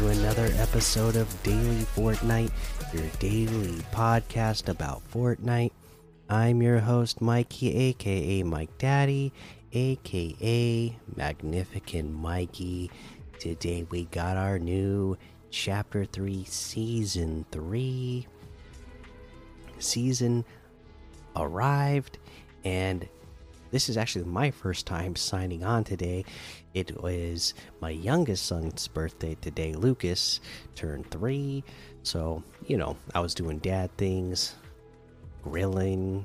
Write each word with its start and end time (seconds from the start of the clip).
to 0.00 0.08
another 0.08 0.48
episode 0.56 1.14
of 1.14 1.42
Daily 1.42 1.84
Fortnite, 1.94 2.50
your 2.94 3.06
daily 3.18 3.82
podcast 3.92 4.70
about 4.70 5.02
Fortnite. 5.12 5.72
I'm 6.30 6.62
your 6.62 6.78
host, 6.78 7.20
Mikey, 7.20 7.76
aka 7.76 8.42
Mike 8.42 8.78
Daddy, 8.78 9.30
aka 9.74 10.96
Magnificent 11.16 12.14
Mikey. 12.14 12.90
Today 13.38 13.86
we 13.90 14.06
got 14.06 14.38
our 14.38 14.58
new 14.58 15.18
Chapter 15.50 16.06
3 16.06 16.44
Season 16.44 17.44
3 17.52 18.26
season 19.80 20.46
arrived, 21.36 22.16
and 22.64 23.06
this 23.70 23.88
is 23.88 23.96
actually 23.96 24.24
my 24.24 24.50
first 24.50 24.86
time 24.86 25.16
signing 25.16 25.64
on 25.64 25.84
today. 25.84 26.24
It 26.74 27.00
was 27.02 27.54
my 27.80 27.90
youngest 27.90 28.46
son's 28.46 28.88
birthday 28.88 29.36
today. 29.40 29.74
Lucas 29.74 30.40
turned 30.74 31.10
three. 31.10 31.64
So, 32.02 32.42
you 32.66 32.76
know, 32.76 32.96
I 33.14 33.20
was 33.20 33.34
doing 33.34 33.58
dad 33.58 33.96
things, 33.96 34.54
grilling, 35.42 36.24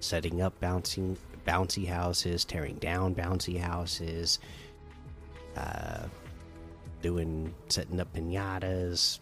setting 0.00 0.42
up 0.42 0.58
bouncing 0.60 1.16
bouncy 1.46 1.86
houses, 1.86 2.44
tearing 2.44 2.76
down 2.76 3.14
bouncy 3.14 3.58
houses, 3.58 4.38
uh, 5.56 6.06
doing 7.00 7.52
setting 7.68 8.00
up 8.00 8.12
pinatas, 8.14 9.18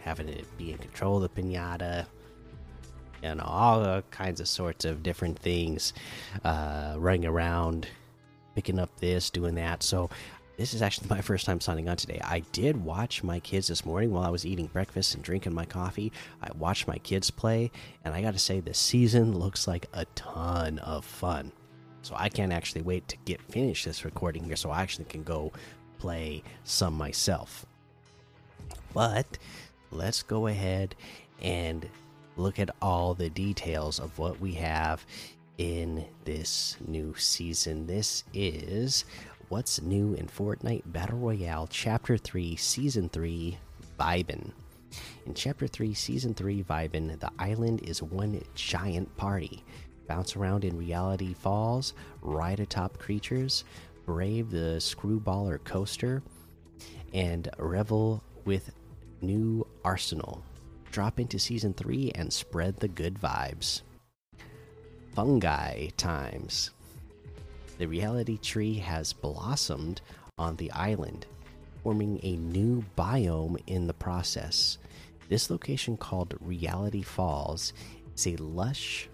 having 0.00 0.28
it 0.28 0.46
be 0.56 0.72
in 0.72 0.78
control 0.78 1.22
of 1.22 1.34
the 1.34 1.42
pinata, 1.42 2.06
know 3.22 3.44
all 3.44 4.02
kinds 4.10 4.40
of 4.40 4.48
sorts 4.48 4.84
of 4.84 5.02
different 5.02 5.38
things 5.38 5.92
uh 6.44 6.94
running 6.98 7.26
around 7.26 7.86
picking 8.54 8.78
up 8.78 8.90
this 9.00 9.30
doing 9.30 9.54
that. 9.54 9.82
So 9.82 10.10
this 10.56 10.74
is 10.74 10.82
actually 10.82 11.08
my 11.10 11.20
first 11.20 11.46
time 11.46 11.60
signing 11.60 11.88
on 11.88 11.96
today. 11.96 12.20
I 12.22 12.40
did 12.52 12.84
watch 12.84 13.22
my 13.22 13.40
kids 13.40 13.68
this 13.68 13.84
morning 13.84 14.10
while 14.10 14.24
i 14.24 14.28
was 14.28 14.44
eating 14.44 14.66
breakfast 14.66 15.14
and 15.14 15.22
drinking 15.24 15.54
my 15.54 15.64
coffee. 15.64 16.12
I 16.42 16.48
watched 16.58 16.86
my 16.86 16.98
kids 16.98 17.30
play 17.30 17.70
and 18.04 18.14
i 18.14 18.22
gotta 18.22 18.38
say 18.38 18.60
the 18.60 18.74
season 18.74 19.38
looks 19.38 19.66
like 19.66 19.86
a 19.92 20.04
ton 20.14 20.78
of 20.80 21.04
fun. 21.04 21.52
So 22.02 22.14
i 22.16 22.28
can't 22.28 22.52
actually 22.52 22.82
wait 22.82 23.08
to 23.08 23.16
get 23.24 23.42
finished 23.42 23.84
this 23.84 24.04
recording 24.04 24.44
here 24.44 24.56
so 24.56 24.70
i 24.70 24.82
actually 24.82 25.06
can 25.06 25.22
go 25.22 25.52
play 25.98 26.42
some 26.64 26.94
myself. 26.94 27.66
But 28.92 29.38
let's 29.90 30.22
go 30.22 30.46
ahead 30.46 30.94
and 31.40 31.88
look 32.36 32.58
at 32.58 32.70
all 32.80 33.14
the 33.14 33.30
details 33.30 33.98
of 33.98 34.18
what 34.18 34.40
we 34.40 34.54
have 34.54 35.04
in 35.58 36.04
this 36.24 36.76
new 36.86 37.14
season. 37.16 37.86
This 37.86 38.24
is 38.32 39.04
What's 39.48 39.82
New 39.82 40.14
in 40.14 40.26
Fortnite 40.26 40.84
Battle 40.86 41.18
Royale 41.18 41.66
Chapter 41.70 42.16
3, 42.16 42.56
Season 42.56 43.08
3, 43.08 43.58
Vibin. 43.98 44.52
In 45.26 45.34
Chapter 45.34 45.66
3, 45.66 45.92
Season 45.92 46.34
3, 46.34 46.62
Vibin, 46.62 47.18
the 47.18 47.30
island 47.38 47.82
is 47.82 48.02
one 48.02 48.40
giant 48.54 49.14
party. 49.16 49.64
Bounce 50.06 50.34
around 50.34 50.64
in 50.64 50.78
Reality 50.78 51.34
Falls, 51.34 51.94
ride 52.22 52.60
atop 52.60 52.98
creatures, 52.98 53.64
brave 54.06 54.50
the 54.50 54.78
Screwballer 54.78 55.62
coaster, 55.64 56.22
and 57.12 57.48
revel 57.58 58.22
with 58.44 58.72
new 59.20 59.66
Arsenal 59.84 60.42
drop 60.90 61.20
into 61.20 61.38
season 61.38 61.72
3 61.74 62.12
and 62.14 62.32
spread 62.32 62.76
the 62.76 62.88
good 62.88 63.14
vibes. 63.14 63.82
Fungi 65.14 65.88
times. 65.96 66.70
The 67.78 67.86
reality 67.86 68.36
tree 68.38 68.74
has 68.74 69.12
blossomed 69.12 70.00
on 70.38 70.56
the 70.56 70.70
island, 70.72 71.26
forming 71.82 72.20
a 72.22 72.36
new 72.36 72.84
biome 72.96 73.60
in 73.66 73.86
the 73.86 73.94
process. 73.94 74.78
This 75.28 75.50
location, 75.50 75.96
called 75.96 76.34
Reality 76.40 77.02
Falls, 77.02 77.72
is 78.16 78.26
a 78.26 78.36
lush 78.36 79.08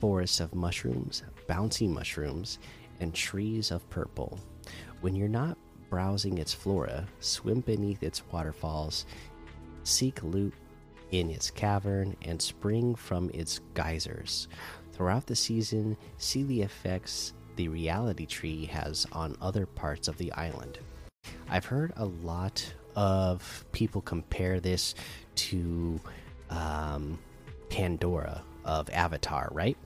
forest 0.00 0.40
of 0.40 0.54
mushrooms, 0.54 1.22
bouncy 1.48 1.88
mushrooms, 1.88 2.58
and 3.00 3.14
trees 3.14 3.70
of 3.70 3.88
purple. 3.90 4.38
When 5.00 5.14
you're 5.14 5.28
not 5.28 5.58
browsing 5.90 6.38
its 6.38 6.52
flora, 6.52 7.06
swim 7.20 7.60
beneath 7.60 8.02
its 8.02 8.22
waterfalls, 8.30 9.06
seek 9.84 10.22
loot 10.22 10.52
in 11.12 11.30
its 11.30 11.50
cavern 11.50 12.16
and 12.22 12.40
spring 12.40 12.94
from 12.94 13.30
its 13.32 13.60
geysers. 13.74 14.48
Throughout 14.92 15.26
the 15.26 15.36
season, 15.36 15.96
see 16.18 16.42
the 16.44 16.62
effects 16.62 17.34
the 17.56 17.68
reality 17.68 18.26
tree 18.26 18.66
has 18.66 19.06
on 19.12 19.36
other 19.40 19.66
parts 19.66 20.08
of 20.08 20.16
the 20.18 20.32
island. 20.32 20.78
I've 21.48 21.64
heard 21.64 21.92
a 21.96 22.04
lot 22.04 22.72
of 22.94 23.64
people 23.72 24.00
compare 24.00 24.60
this 24.60 24.94
to 25.36 26.00
um, 26.50 27.18
Pandora 27.68 28.42
of 28.64 28.88
Avatar, 28.90 29.48
right? 29.52 29.76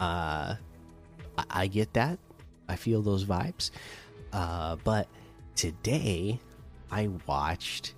Uh, 0.00 0.54
I, 1.36 1.44
I 1.50 1.66
get 1.66 1.92
that. 1.94 2.18
I 2.68 2.76
feel 2.76 3.02
those 3.02 3.24
vibes. 3.24 3.70
Uh, 4.32 4.76
but 4.84 5.08
today, 5.54 6.38
I 6.90 7.08
watched 7.26 7.94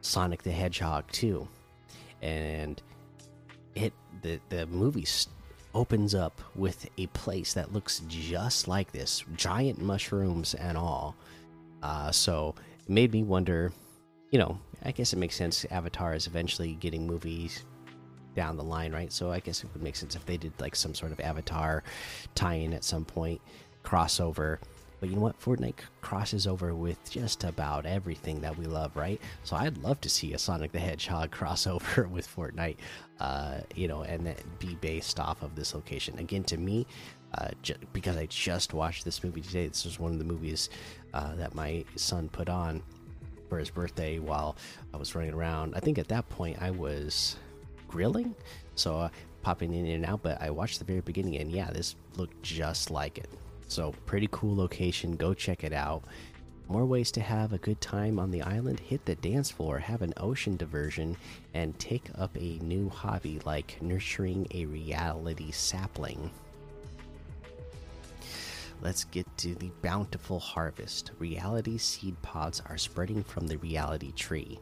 Sonic 0.00 0.42
the 0.42 0.52
Hedgehog 0.52 1.04
2. 1.12 1.46
And 2.22 2.82
it 3.74 3.92
the 4.22 4.40
the 4.48 4.66
movie 4.66 5.06
opens 5.74 6.14
up 6.14 6.40
with 6.54 6.88
a 6.98 7.06
place 7.08 7.54
that 7.54 7.72
looks 7.72 8.02
just 8.08 8.68
like 8.68 8.90
this, 8.92 9.24
giant 9.36 9.80
mushrooms 9.80 10.54
and 10.54 10.76
all. 10.76 11.14
Uh, 11.82 12.10
so 12.10 12.54
it 12.80 12.90
made 12.90 13.12
me 13.12 13.22
wonder, 13.22 13.72
you 14.30 14.38
know, 14.38 14.58
I 14.82 14.92
guess 14.92 15.12
it 15.12 15.18
makes 15.18 15.36
sense. 15.36 15.64
Avatar 15.70 16.14
is 16.14 16.26
eventually 16.26 16.74
getting 16.74 17.06
movies 17.06 17.64
down 18.34 18.56
the 18.56 18.64
line, 18.64 18.92
right? 18.92 19.12
So 19.12 19.30
I 19.30 19.40
guess 19.40 19.62
it 19.62 19.70
would 19.72 19.82
make 19.82 19.96
sense 19.96 20.16
if 20.16 20.24
they 20.26 20.36
did 20.36 20.52
like 20.60 20.74
some 20.74 20.94
sort 20.94 21.12
of 21.12 21.20
Avatar 21.20 21.82
tie-in 22.34 22.72
at 22.72 22.84
some 22.84 23.04
point, 23.04 23.40
crossover 23.84 24.58
but 25.00 25.08
you 25.08 25.16
know 25.16 25.22
what? 25.22 25.40
Fortnite 25.40 25.74
crosses 26.00 26.46
over 26.46 26.74
with 26.74 27.10
just 27.10 27.44
about 27.44 27.86
everything 27.86 28.40
that 28.40 28.56
we 28.56 28.66
love, 28.66 28.96
right? 28.96 29.20
So 29.44 29.56
I'd 29.56 29.78
love 29.78 30.00
to 30.02 30.08
see 30.08 30.32
a 30.32 30.38
Sonic 30.38 30.72
the 30.72 30.78
Hedgehog 30.78 31.30
crossover 31.34 32.08
with 32.08 32.26
Fortnite, 32.34 32.76
uh, 33.20 33.58
you 33.74 33.88
know, 33.88 34.02
and 34.02 34.34
be 34.58 34.74
based 34.76 35.20
off 35.20 35.42
of 35.42 35.54
this 35.54 35.74
location. 35.74 36.18
Again, 36.18 36.44
to 36.44 36.56
me, 36.56 36.86
uh, 37.36 37.50
because 37.92 38.16
I 38.16 38.26
just 38.26 38.74
watched 38.74 39.04
this 39.04 39.22
movie 39.22 39.40
today, 39.40 39.66
this 39.68 39.84
was 39.84 39.98
one 39.98 40.12
of 40.12 40.18
the 40.18 40.24
movies 40.24 40.70
uh, 41.14 41.34
that 41.36 41.54
my 41.54 41.84
son 41.96 42.28
put 42.28 42.48
on 42.48 42.82
for 43.48 43.58
his 43.58 43.70
birthday 43.70 44.18
while 44.18 44.56
I 44.92 44.96
was 44.96 45.14
running 45.14 45.34
around. 45.34 45.74
I 45.74 45.80
think 45.80 45.98
at 45.98 46.08
that 46.08 46.28
point 46.28 46.60
I 46.60 46.70
was 46.70 47.36
grilling, 47.86 48.34
so 48.74 48.98
uh, 48.98 49.08
popping 49.42 49.74
in 49.74 49.86
and 49.86 50.04
out, 50.04 50.22
but 50.22 50.40
I 50.40 50.50
watched 50.50 50.78
the 50.78 50.84
very 50.84 51.00
beginning, 51.00 51.36
and 51.36 51.50
yeah, 51.50 51.70
this 51.70 51.96
looked 52.16 52.42
just 52.42 52.90
like 52.90 53.18
it. 53.18 53.28
So, 53.68 53.92
pretty 54.06 54.28
cool 54.32 54.56
location. 54.56 55.16
Go 55.16 55.34
check 55.34 55.62
it 55.62 55.72
out. 55.72 56.02
More 56.68 56.84
ways 56.84 57.10
to 57.12 57.20
have 57.20 57.52
a 57.52 57.58
good 57.58 57.80
time 57.80 58.18
on 58.18 58.30
the 58.30 58.42
island 58.42 58.78
hit 58.78 59.04
the 59.04 59.14
dance 59.14 59.50
floor, 59.50 59.78
have 59.78 60.02
an 60.02 60.12
ocean 60.18 60.56
diversion, 60.56 61.16
and 61.54 61.78
take 61.78 62.10
up 62.16 62.36
a 62.36 62.58
new 62.58 62.90
hobby 62.90 63.40
like 63.46 63.80
nurturing 63.80 64.46
a 64.52 64.66
reality 64.66 65.50
sapling. 65.50 66.30
Let's 68.80 69.04
get 69.04 69.26
to 69.38 69.54
the 69.54 69.70
bountiful 69.82 70.38
harvest. 70.38 71.10
Reality 71.18 71.78
seed 71.78 72.20
pods 72.22 72.62
are 72.68 72.78
spreading 72.78 73.24
from 73.24 73.46
the 73.46 73.56
reality 73.56 74.12
tree. 74.12 74.58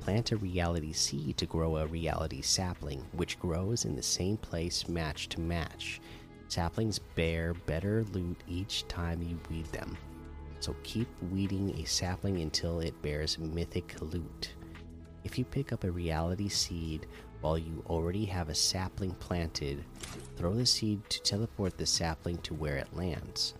Plant 0.00 0.32
a 0.32 0.36
reality 0.36 0.92
seed 0.92 1.36
to 1.38 1.46
grow 1.46 1.76
a 1.76 1.86
reality 1.86 2.42
sapling, 2.42 3.04
which 3.12 3.38
grows 3.38 3.84
in 3.84 3.96
the 3.96 4.02
same 4.02 4.36
place 4.36 4.88
match 4.88 5.28
to 5.30 5.40
match. 5.40 6.00
Saplings 6.48 6.98
bear 6.98 7.54
better 7.54 8.04
loot 8.12 8.40
each 8.48 8.86
time 8.88 9.22
you 9.22 9.38
weed 9.50 9.66
them. 9.66 9.96
So 10.60 10.74
keep 10.82 11.08
weeding 11.30 11.78
a 11.78 11.84
sapling 11.84 12.40
until 12.40 12.80
it 12.80 13.00
bears 13.02 13.38
mythic 13.38 13.94
loot. 14.00 14.54
If 15.24 15.38
you 15.38 15.44
pick 15.44 15.72
up 15.72 15.84
a 15.84 15.90
reality 15.90 16.48
seed 16.48 17.06
while 17.40 17.58
you 17.58 17.84
already 17.88 18.24
have 18.26 18.48
a 18.48 18.54
sapling 18.54 19.12
planted, 19.14 19.84
throw 20.36 20.54
the 20.54 20.66
seed 20.66 21.00
to 21.10 21.22
teleport 21.22 21.76
the 21.76 21.86
sapling 21.86 22.38
to 22.38 22.54
where 22.54 22.76
it 22.76 22.94
lands. 22.94 23.54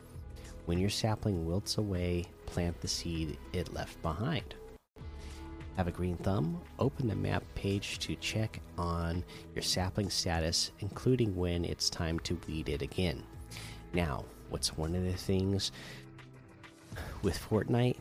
When 0.66 0.78
your 0.78 0.90
sapling 0.90 1.44
wilts 1.44 1.78
away, 1.78 2.24
plant 2.46 2.80
the 2.80 2.88
seed 2.88 3.38
it 3.52 3.72
left 3.74 4.00
behind. 4.02 4.54
Have 5.76 5.88
a 5.88 5.92
green 5.92 6.16
thumb? 6.16 6.58
Open 6.78 7.06
the 7.06 7.14
map 7.14 7.44
page 7.54 7.98
to 7.98 8.16
check 8.16 8.60
on 8.78 9.22
your 9.54 9.62
sapling 9.62 10.08
status, 10.08 10.72
including 10.80 11.36
when 11.36 11.66
it's 11.66 11.90
time 11.90 12.18
to 12.20 12.38
weed 12.48 12.70
it 12.70 12.80
again. 12.80 13.22
Now, 13.92 14.24
what's 14.48 14.76
one 14.76 14.94
of 14.94 15.04
the 15.04 15.12
things 15.12 15.72
with 17.22 17.38
Fortnite 17.38 17.98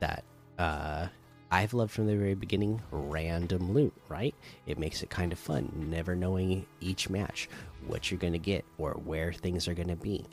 that 0.00 0.24
uh, 0.58 1.06
I've 1.50 1.72
loved 1.72 1.90
from 1.90 2.06
the 2.06 2.16
very 2.16 2.34
beginning? 2.34 2.82
Random 2.90 3.72
loot, 3.72 3.94
right? 4.10 4.34
It 4.66 4.78
makes 4.78 5.02
it 5.02 5.08
kind 5.08 5.32
of 5.32 5.38
fun, 5.38 5.72
never 5.88 6.14
knowing 6.14 6.66
each 6.80 7.08
match 7.08 7.48
what 7.86 8.10
you're 8.10 8.20
going 8.20 8.34
to 8.34 8.38
get 8.38 8.62
or 8.76 8.92
where 8.92 9.32
things 9.32 9.68
are 9.68 9.74
going 9.74 9.88
to 9.88 9.96
be. 9.96 10.26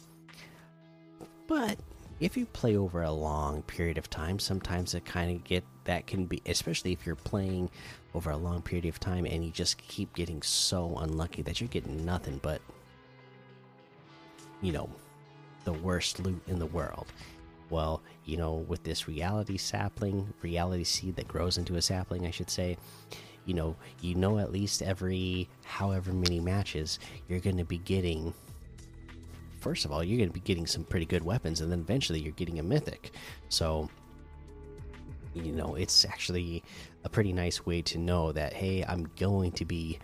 But 1.48 1.77
if 2.21 2.38
you 2.38 2.45
play 2.45 2.77
over 2.77 3.01
a 3.01 3.12
long 3.12 3.63
period 3.63 3.97
of 3.97 4.07
time, 4.09 4.38
sometimes 4.38 4.94
it 4.94 5.03
kind 5.03 5.35
of 5.35 5.44
get 5.44 5.63
that 5.85 6.06
can 6.06 6.25
be, 6.25 6.39
especially 6.45 6.94
if 6.94 7.03
you're 7.03 7.15
playing 7.15 7.68
over 8.13 8.29
a 8.29 8.38
long 8.38 8.62
period 8.62 8.85
of 8.85 9.00
time 9.00 9.25
and 9.25 9.44
you 9.44 9.50
just 9.50 9.79
keep 9.79 10.13
getting 10.13 10.39
so 10.44 10.95
unlucky 11.00 11.41
that 11.41 11.59
you're 11.59 11.68
getting 11.68 12.06
nothing 12.06 12.39
but, 12.44 12.62
you 14.62 14.71
know, 14.71 14.88
the 15.63 15.73
worst 15.73 16.19
loot 16.19 16.39
in 16.47 16.59
the 16.59 16.65
world. 16.68 17.07
Well, 17.71 18.03
you 18.25 18.38
know, 18.38 18.53
with 18.53 18.83
this 18.83 19.07
reality 19.07 19.57
sapling, 19.57 20.31
reality 20.44 20.83
seed 20.83 21.15
that 21.15 21.27
grows 21.27 21.57
into 21.57 21.75
a 21.75 21.81
sapling, 21.81 22.27
I 22.27 22.31
should 22.31 22.51
say, 22.51 22.77
you 23.45 23.56
know, 23.56 23.75
you 24.00 24.13
know, 24.13 24.38
at 24.38 24.51
least 24.51 24.83
every 24.83 25.50
however 25.63 26.13
many 26.13 26.39
matches, 26.39 27.00
you're 27.27 27.39
going 27.39 27.57
to 27.57 27.65
be 27.65 27.79
getting 27.79 28.31
first 29.61 29.85
of 29.85 29.91
all, 29.91 30.03
you're 30.03 30.17
going 30.17 30.29
to 30.29 30.33
be 30.33 30.41
getting 30.41 30.67
some 30.67 30.83
pretty 30.83 31.05
good 31.05 31.23
weapons, 31.23 31.61
and 31.61 31.71
then 31.71 31.79
eventually 31.79 32.19
you're 32.19 32.33
getting 32.33 32.59
a 32.59 32.63
mythic. 32.63 33.11
So, 33.49 33.89
you 35.33 35.51
know, 35.53 35.75
it's 35.75 36.03
actually 36.03 36.63
a 37.03 37.09
pretty 37.09 37.31
nice 37.31 37.65
way 37.65 37.81
to 37.83 37.97
know 37.97 38.31
that, 38.31 38.53
hey, 38.53 38.83
I'm 38.87 39.09
going 39.17 39.51
to 39.53 39.65
be, 39.65 39.99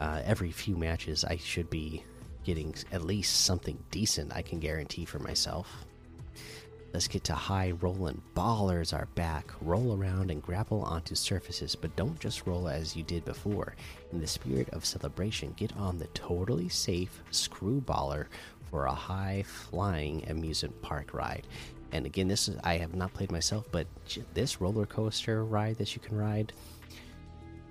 uh, 0.00 0.22
every 0.24 0.50
few 0.50 0.76
matches, 0.76 1.24
I 1.24 1.36
should 1.36 1.70
be 1.70 2.02
getting 2.44 2.74
at 2.92 3.04
least 3.04 3.44
something 3.44 3.78
decent 3.90 4.34
I 4.34 4.42
can 4.42 4.58
guarantee 4.58 5.04
for 5.04 5.18
myself. 5.18 5.84
Let's 6.92 7.08
get 7.08 7.24
to 7.24 7.34
high 7.34 7.72
rolling. 7.80 8.22
Ballers 8.34 8.96
are 8.96 9.08
back. 9.16 9.52
Roll 9.60 9.94
around 9.94 10.30
and 10.30 10.42
grapple 10.42 10.80
onto 10.82 11.14
surfaces, 11.14 11.76
but 11.76 11.94
don't 11.94 12.18
just 12.18 12.46
roll 12.46 12.68
as 12.68 12.96
you 12.96 13.02
did 13.02 13.24
before. 13.24 13.74
In 14.12 14.20
the 14.20 14.26
spirit 14.26 14.70
of 14.70 14.86
celebration, 14.86 15.52
get 15.58 15.76
on 15.76 15.98
the 15.98 16.06
totally 16.14 16.70
safe 16.70 17.20
Screw 17.30 17.82
Baller 17.82 18.28
for 18.70 18.86
a 18.86 18.94
high 18.94 19.44
flying 19.46 20.28
amusement 20.28 20.80
park 20.82 21.14
ride. 21.14 21.46
And 21.92 22.06
again, 22.06 22.28
this 22.28 22.48
is 22.48 22.56
I 22.64 22.78
have 22.78 22.94
not 22.94 23.14
played 23.14 23.30
myself, 23.30 23.66
but 23.70 23.86
this 24.34 24.60
roller 24.60 24.86
coaster 24.86 25.44
ride 25.44 25.78
that 25.78 25.94
you 25.94 26.00
can 26.00 26.16
ride 26.16 26.52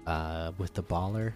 uh, 0.08 0.52
with 0.58 0.74
the 0.74 0.84
baller 0.84 1.34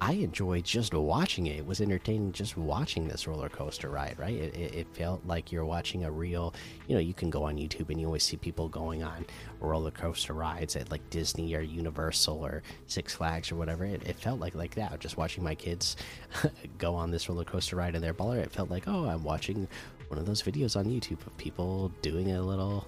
I 0.00 0.12
enjoyed 0.12 0.64
just 0.64 0.92
watching 0.92 1.46
it. 1.46 1.56
It 1.56 1.66
was 1.66 1.80
entertaining 1.80 2.32
just 2.32 2.56
watching 2.56 3.06
this 3.06 3.26
roller 3.26 3.48
coaster 3.48 3.88
ride, 3.88 4.16
right? 4.18 4.34
It, 4.34 4.54
it, 4.54 4.74
it, 4.74 4.86
felt 4.92 5.24
like 5.24 5.50
you're 5.50 5.64
watching 5.64 6.04
a 6.04 6.10
real, 6.10 6.52
you 6.88 6.94
know, 6.94 7.00
you 7.00 7.14
can 7.14 7.30
go 7.30 7.44
on 7.44 7.56
YouTube 7.56 7.90
and 7.90 8.00
you 8.00 8.06
always 8.06 8.22
see 8.22 8.36
people 8.36 8.68
going 8.68 9.02
on 9.02 9.24
roller 9.60 9.90
coaster 9.90 10.34
rides 10.34 10.76
at 10.76 10.90
like 10.90 11.08
Disney 11.10 11.54
or 11.54 11.60
Universal 11.60 12.44
or 12.44 12.62
Six 12.86 13.14
Flags 13.14 13.50
or 13.50 13.56
whatever. 13.56 13.84
It, 13.84 14.06
it 14.06 14.16
felt 14.16 14.40
like 14.40 14.54
like 14.54 14.74
that. 14.74 14.98
Just 15.00 15.16
watching 15.16 15.42
my 15.44 15.54
kids 15.54 15.96
go 16.78 16.94
on 16.94 17.10
this 17.10 17.28
roller 17.28 17.44
coaster 17.44 17.76
ride 17.76 17.94
in 17.94 18.02
their 18.02 18.14
baller, 18.14 18.38
it 18.38 18.52
felt 18.52 18.70
like, 18.70 18.84
oh, 18.86 19.06
I'm 19.08 19.22
watching 19.22 19.66
one 20.08 20.18
of 20.18 20.26
those 20.26 20.42
videos 20.42 20.76
on 20.76 20.84
YouTube 20.86 21.26
of 21.26 21.36
people 21.38 21.90
doing 22.02 22.32
a 22.32 22.42
little 22.42 22.86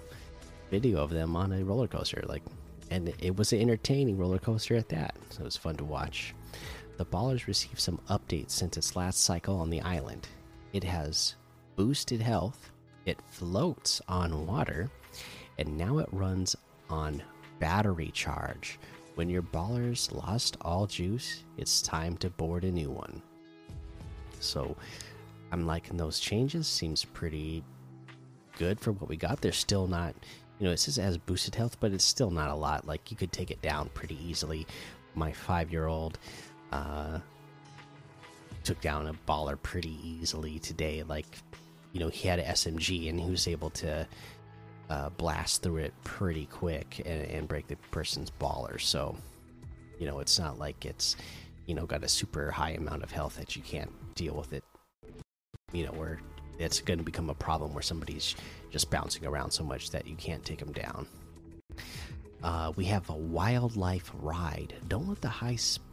video 0.70 1.02
of 1.02 1.11
them 1.11 1.37
on 1.37 1.52
a 1.52 1.64
roller 1.64 1.88
coaster. 1.88 2.23
Like, 2.26 2.43
and 2.91 3.12
it 3.20 3.37
was 3.37 3.52
an 3.52 3.61
entertaining 3.61 4.19
roller 4.19 4.38
coaster 4.38 4.75
at 4.75 4.88
that. 4.91 5.14
So 5.31 5.41
it 5.43 5.44
was 5.44 5.56
fun 5.56 5.76
to 5.76 5.85
watch 5.85 6.35
the 6.96 7.04
Ballers 7.04 7.46
received 7.46 7.78
some 7.78 8.00
updates 8.08 8.50
since 8.50 8.76
its 8.76 8.96
last 8.96 9.22
cycle 9.22 9.56
on 9.56 9.70
the 9.70 9.81
island. 9.82 10.28
It 10.72 10.84
has 10.84 11.34
boosted 11.76 12.20
health, 12.20 12.70
it 13.04 13.19
floats 13.28 14.00
on 14.08 14.46
water, 14.46 14.90
and 15.58 15.76
now 15.76 15.98
it 15.98 16.08
runs 16.12 16.56
on 16.88 17.22
battery 17.58 18.10
charge. 18.12 18.78
When 19.14 19.31
your 19.31 19.43
ballers 19.43 20.12
lost 20.12 20.58
all 20.60 20.87
juice, 20.87 21.43
it's 21.56 21.81
time 21.81 22.16
to 22.19 22.28
board 22.28 22.64
a 22.64 22.70
new 22.70 22.90
one. 22.90 23.22
So 24.40 24.76
I'm 25.50 25.66
liking 25.66 25.96
those 25.96 26.20
changes. 26.20 26.66
Seems 26.66 27.04
pretty 27.04 27.64
good 28.58 28.78
for 28.78 28.92
what 28.92 29.08
we 29.08 29.16
got. 29.16 29.40
They're 29.40 29.52
still 29.52 29.87
not, 29.87 30.14
you 30.58 30.66
know, 30.66 30.72
it 30.72 30.78
says 30.78 30.99
it 30.99 31.02
has 31.02 31.16
boosted 31.16 31.54
health, 31.54 31.78
but 31.81 31.92
it's 31.92 32.04
still 32.04 32.31
not 32.31 32.50
a 32.50 32.54
lot. 32.54 32.87
Like 32.87 33.10
you 33.10 33.16
could 33.16 33.32
take 33.32 33.50
it 33.50 33.62
down 33.62 33.88
pretty 33.94 34.19
easily. 34.22 34.66
My 35.14 35.32
five 35.32 35.72
year 35.72 35.87
old 35.87 36.19
uh, 36.76 37.20
took 38.64 38.81
down 38.81 39.06
a 39.06 39.14
baller 39.28 39.61
pretty 39.61 39.99
easily 40.02 40.58
today. 40.58 41.02
Like, 41.02 41.26
you 41.93 42.00
know, 42.00 42.08
he 42.08 42.28
had 42.28 42.38
an 42.38 42.46
SMG 42.46 43.08
and 43.08 43.19
he 43.19 43.31
was 43.31 43.49
able 43.49 43.70
to 43.70 44.06
uh, 44.90 45.08
blast 45.11 45.62
through 45.62 45.78
it 45.78 45.94
pretty 46.05 46.46
quick 46.46 47.02
and, 47.05 47.23
and 47.23 47.49
break 47.49 47.67
the 47.69 47.76
person's 47.90 48.31
baller. 48.31 48.81
So, 48.81 49.17
you 49.99 50.06
know, 50.06 50.20
it's 50.20 50.38
not 50.38 50.58
like 50.58 50.84
it's, 50.84 51.17
you 51.67 51.75
know, 51.75 51.87
got 51.87 52.05
a 52.05 52.08
super 52.08 52.50
high 52.50 52.73
amount 52.73 53.02
of 53.02 53.11
health 53.11 53.37
that 53.37 53.56
you 53.56 53.62
can't 53.62 53.90
deal 54.14 54.34
with 54.34 54.52
it. 54.52 54.64
You 55.73 55.87
know, 55.87 55.93
where 55.93 56.20
it's 56.58 56.81
going 56.81 56.99
to 56.99 57.05
become 57.05 57.31
a 57.31 57.34
problem 57.34 57.73
where 57.73 57.82
somebody's 57.82 58.37
just 58.70 58.90
bouncing 58.90 59.26
around 59.26 59.50
so 59.50 59.64
much 59.64 59.90
that 59.90 60.06
you 60.06 60.17
can't 60.17 60.44
take 60.44 60.58
them 60.58 60.73
down. 60.73 61.06
Uh, 62.43 62.73
we 62.76 62.84
have 62.84 63.08
a 63.11 63.17
wildlife 63.17 64.11
ride. 64.20 64.75
Don't 64.88 65.08
let 65.08 65.20
the 65.20 65.28
high 65.28 65.56
speed 65.56 65.86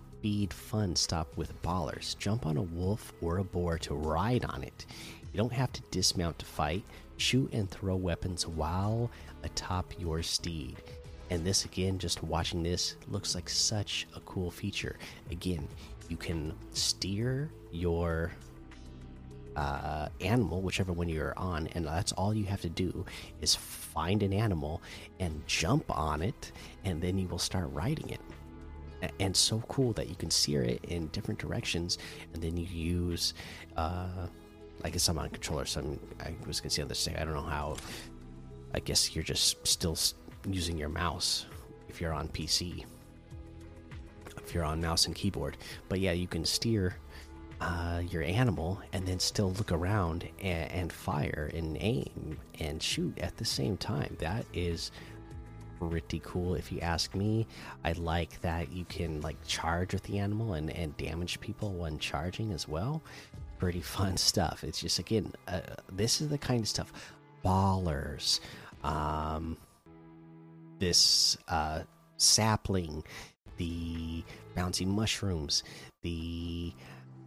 fun 0.54 0.96
stop 0.96 1.36
with 1.36 1.62
ballers. 1.62 2.18
Jump 2.18 2.46
on 2.46 2.56
a 2.56 2.62
wolf 2.62 3.12
or 3.22 3.38
a 3.40 3.44
boar 3.44 3.78
to 3.80 3.94
ride 3.94 4.46
on 4.46 4.64
it. 4.64 4.86
You 5.34 5.38
don't 5.38 5.52
have 5.52 5.74
to 5.74 5.82
dismount 5.92 6.40
to 6.40 6.46
fight. 6.46 6.84
Shoot 7.18 7.52
and 7.52 7.70
throw 7.70 7.96
weapons 7.96 8.48
while 8.48 9.12
atop 9.44 9.94
your 10.00 10.24
steed. 10.24 10.78
And 11.30 11.46
this 11.46 11.66
again, 11.66 12.00
just 12.00 12.24
watching 12.24 12.64
this 12.64 12.96
looks 13.10 13.36
like 13.36 13.50
such 13.50 14.08
a 14.16 14.22
cool 14.22 14.50
feature. 14.50 14.98
Again, 15.30 15.68
you 16.08 16.16
can 16.16 16.54
steer 16.72 17.50
your 17.72 18.32
uh, 19.58 20.08
animal, 20.22 20.62
whichever 20.62 20.94
one 20.94 21.10
you're 21.10 21.38
on, 21.38 21.68
and 21.74 21.86
that's 21.86 22.14
all 22.14 22.34
you 22.34 22.46
have 22.46 22.62
to 22.62 22.70
do 22.70 23.06
is 23.42 23.56
find 23.56 24.24
an 24.24 24.32
animal 24.32 24.82
and 25.20 25.46
jump 25.48 25.86
on 25.90 26.22
it, 26.22 26.52
and 26.86 27.02
then 27.02 27.18
you 27.18 27.28
will 27.28 27.40
start 27.40 27.70
riding 27.72 28.10
it 28.10 28.22
and 29.20 29.36
so 29.36 29.64
cool 29.68 29.94
that 29.94 30.10
you 30.10 30.16
can 30.16 30.32
steer 30.32 30.64
it 30.64 30.84
in 30.86 31.08
different 31.08 31.40
directions, 31.40 31.98
and 32.34 32.42
then 32.42 32.58
you 32.58 32.66
use, 32.66 33.34
uh, 33.78 34.28
I 34.84 34.90
guess 34.90 35.08
I'm 35.08 35.18
on 35.18 35.30
controller, 35.30 35.66
so 35.66 35.82
I'm, 35.82 36.00
I 36.20 36.34
was 36.48 36.60
gonna 36.60 36.70
say 36.70 36.82
on 36.82 36.88
this 36.88 37.06
thing. 37.06 37.16
I 37.16 37.24
don't 37.24 37.34
know 37.34 37.42
how. 37.42 37.78
I 38.76 38.80
guess 38.80 39.16
you're 39.16 39.24
just 39.24 39.66
still 39.68 39.98
using 40.50 40.78
your 40.78 40.90
mouse 40.90 41.46
if 41.90 42.02
you're 42.02 42.14
on 42.14 42.28
PC. 42.30 42.86
If 44.38 44.54
you're 44.54 44.66
on 44.66 44.82
mouse 44.82 45.06
and 45.06 45.16
keyboard, 45.16 45.58
but 45.88 46.00
yeah, 46.00 46.12
you 46.12 46.28
can 46.28 46.44
steer 46.44 46.98
uh, 47.62 48.02
your 48.10 48.24
animal 48.24 48.82
and 48.92 49.06
then 49.06 49.20
still 49.20 49.52
look 49.54 49.72
around 49.72 50.28
and, 50.42 50.72
and, 50.72 50.92
fire 50.92 51.50
and 51.54 51.78
aim 51.80 52.38
and 52.60 52.84
shoot 52.84 53.18
at 53.20 53.38
the 53.38 53.46
same 53.46 53.78
time. 53.78 54.18
That 54.20 54.46
is 54.54 54.92
pretty 55.80 56.22
cool 56.24 56.56
if 56.56 56.72
you 56.72 56.80
ask 56.80 57.16
me. 57.16 57.48
I 57.84 57.94
like 57.94 58.42
that 58.42 58.72
you 58.72 58.86
can 58.86 59.22
like 59.22 59.38
charge 59.46 59.94
with 59.94 60.04
the 60.04 60.20
animal 60.20 60.54
and, 60.54 60.70
and 60.72 60.96
damage 60.98 61.40
people 61.40 61.74
when 61.74 62.00
charging 62.00 62.52
as 62.52 62.68
well. 62.68 63.02
Pretty 63.60 63.82
fun 63.98 64.18
stuff. 64.18 64.64
It's 64.64 64.80
just 64.80 65.00
again, 65.00 65.34
uh, 65.48 65.62
this 65.92 66.22
is 66.22 66.30
the 66.30 66.38
kind 66.38 66.62
of 66.62 66.68
stuff. 66.68 66.92
Ballers, 67.44 68.40
um, 68.84 69.58
this 70.80 71.38
uh, 71.50 71.82
sapling, 72.18 73.04
the 73.58 74.24
bouncy 74.56 74.88
mushrooms, 74.88 75.64
the 76.02 76.74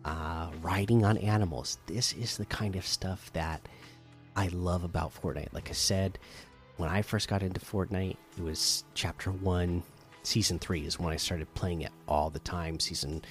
uh, 0.04 0.50
riding 0.62 1.04
on 1.04 1.18
animals. 1.18 1.78
This 1.86 2.12
is 2.14 2.36
the 2.36 2.46
kind 2.46 2.76
of 2.76 2.86
stuff 2.86 3.30
that 3.32 3.60
I 4.36 4.48
love 4.48 4.84
about 4.84 5.12
Fortnite. 5.20 5.52
Like 5.52 5.68
I 5.68 5.72
said, 5.72 6.18
when 6.76 6.90
I 6.90 7.02
first 7.02 7.28
got 7.28 7.42
into 7.42 7.60
Fortnite, 7.60 8.16
it 8.36 8.42
was 8.42 8.84
chapter 8.94 9.30
one, 9.30 9.82
season 10.22 10.58
three 10.58 10.84
is 10.84 10.98
when 10.98 11.12
I 11.12 11.16
started 11.16 11.52
playing 11.54 11.82
it 11.82 11.92
all 12.08 12.30
the 12.30 12.40
time. 12.40 12.78
Season 12.80 13.22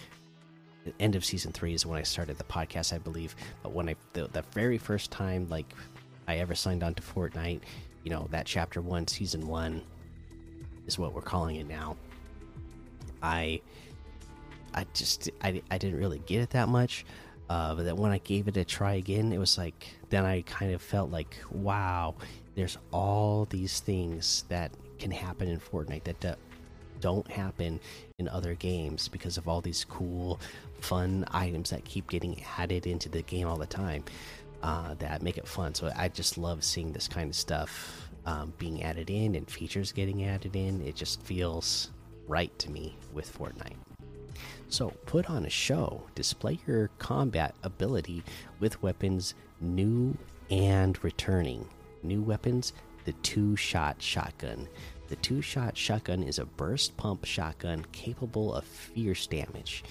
end 1.00 1.16
of 1.16 1.26
season 1.26 1.52
three 1.52 1.74
is 1.74 1.86
when 1.86 2.00
I 2.00 2.04
started 2.04 2.38
the 2.38 2.44
podcast, 2.44 2.94
I 2.94 2.98
believe. 2.98 3.36
But 3.64 3.74
when 3.74 3.90
I 3.90 3.96
the, 4.14 4.28
the 4.28 4.44
very 4.54 4.78
first 4.78 5.12
time 5.12 5.48
like 5.50 5.72
I 6.28 6.38
ever 6.38 6.56
signed 6.56 6.84
on 6.84 6.94
to 6.96 7.04
Fortnite, 7.04 7.62
you 8.04 8.12
know 8.12 8.28
that 8.32 8.46
chapter 8.46 8.82
one, 8.82 9.08
season 9.08 9.48
one 9.48 9.82
is 10.88 10.98
what 10.98 11.14
we're 11.14 11.22
calling 11.22 11.58
it 11.58 11.68
now. 11.68 11.98
I 13.22 13.62
I 14.74 14.86
just 14.94 15.30
I 15.44 15.62
I 15.70 15.78
didn't 15.78 16.00
really 16.00 16.20
get 16.26 16.42
it 16.42 16.52
that 16.52 16.70
much. 16.70 17.06
Uh, 17.48 17.76
but 17.76 17.86
then 17.86 17.96
when 17.98 18.12
I 18.12 18.18
gave 18.20 18.48
it 18.48 18.58
a 18.58 18.66
try 18.66 18.94
again, 18.96 19.32
it 19.32 19.38
was 19.38 19.58
like 19.58 19.88
then 20.10 20.26
I 20.26 20.42
kind 20.42 20.74
of 20.74 20.82
felt 20.82 21.12
like, 21.12 21.38
wow, 21.52 22.16
there's 22.56 22.78
all 22.92 23.46
these 23.50 23.80
things 23.80 24.46
that 24.50 24.72
can 24.98 25.12
happen 25.12 25.48
in 25.48 25.60
Fortnite 25.60 26.04
that 26.06 26.38
don't 27.02 27.30
happen 27.30 27.80
in 28.18 28.30
other 28.30 28.56
games 28.56 29.08
because 29.08 29.38
of 29.38 29.48
all 29.48 29.62
these 29.62 29.86
cool, 29.86 30.40
fun 30.80 31.26
items 31.32 31.70
that 31.70 31.84
keep 31.86 32.10
getting 32.10 32.42
added 32.58 32.88
into 32.88 33.10
the 33.10 33.22
game 33.24 33.48
all 33.48 33.58
the 33.58 33.66
time 33.66 34.04
uh, 34.64 34.94
that 34.96 35.22
make 35.22 35.38
it 35.38 35.48
fun. 35.48 35.76
So 35.76 35.92
I 35.96 36.08
just 36.08 36.38
love 36.38 36.64
seeing 36.64 36.92
this 36.92 37.08
kind 37.08 37.30
of 37.30 37.36
stuff 37.36 38.10
um, 38.26 38.54
being 38.58 38.84
added 38.84 39.10
in 39.10 39.36
and 39.36 39.50
features 39.50 39.92
getting 39.92 40.24
added 40.24 40.56
in. 40.56 40.82
It 40.82 40.96
just 40.96 41.22
feels 41.22 41.92
right 42.28 42.58
to 42.60 42.72
me 42.72 42.96
with 43.14 43.38
Fortnite. 43.38 43.76
So 44.70 44.90
put 45.06 45.30
on 45.30 45.46
a 45.46 45.50
show, 45.50 46.02
display 46.16 46.60
your 46.66 46.90
combat 46.98 47.54
ability 47.64 48.24
with 48.60 48.82
weapons 48.82 49.36
new 49.62 50.18
and 50.50 51.02
returning. 51.04 51.68
New 52.08 52.22
weapons 52.22 52.74
the 53.06 53.14
two 53.14 53.56
shot 53.56 54.02
shotgun. 54.02 54.68
The 55.08 55.16
two 55.18 55.42
shot 55.42 55.78
shotgun 55.78 56.24
is 56.24 56.40
a 56.40 56.46
burst 56.46 56.98
pump 56.98 57.24
shotgun 57.24 57.86
capable 57.92 58.54
of 58.54 58.66
fierce 58.66 59.28
damage. 59.28 59.84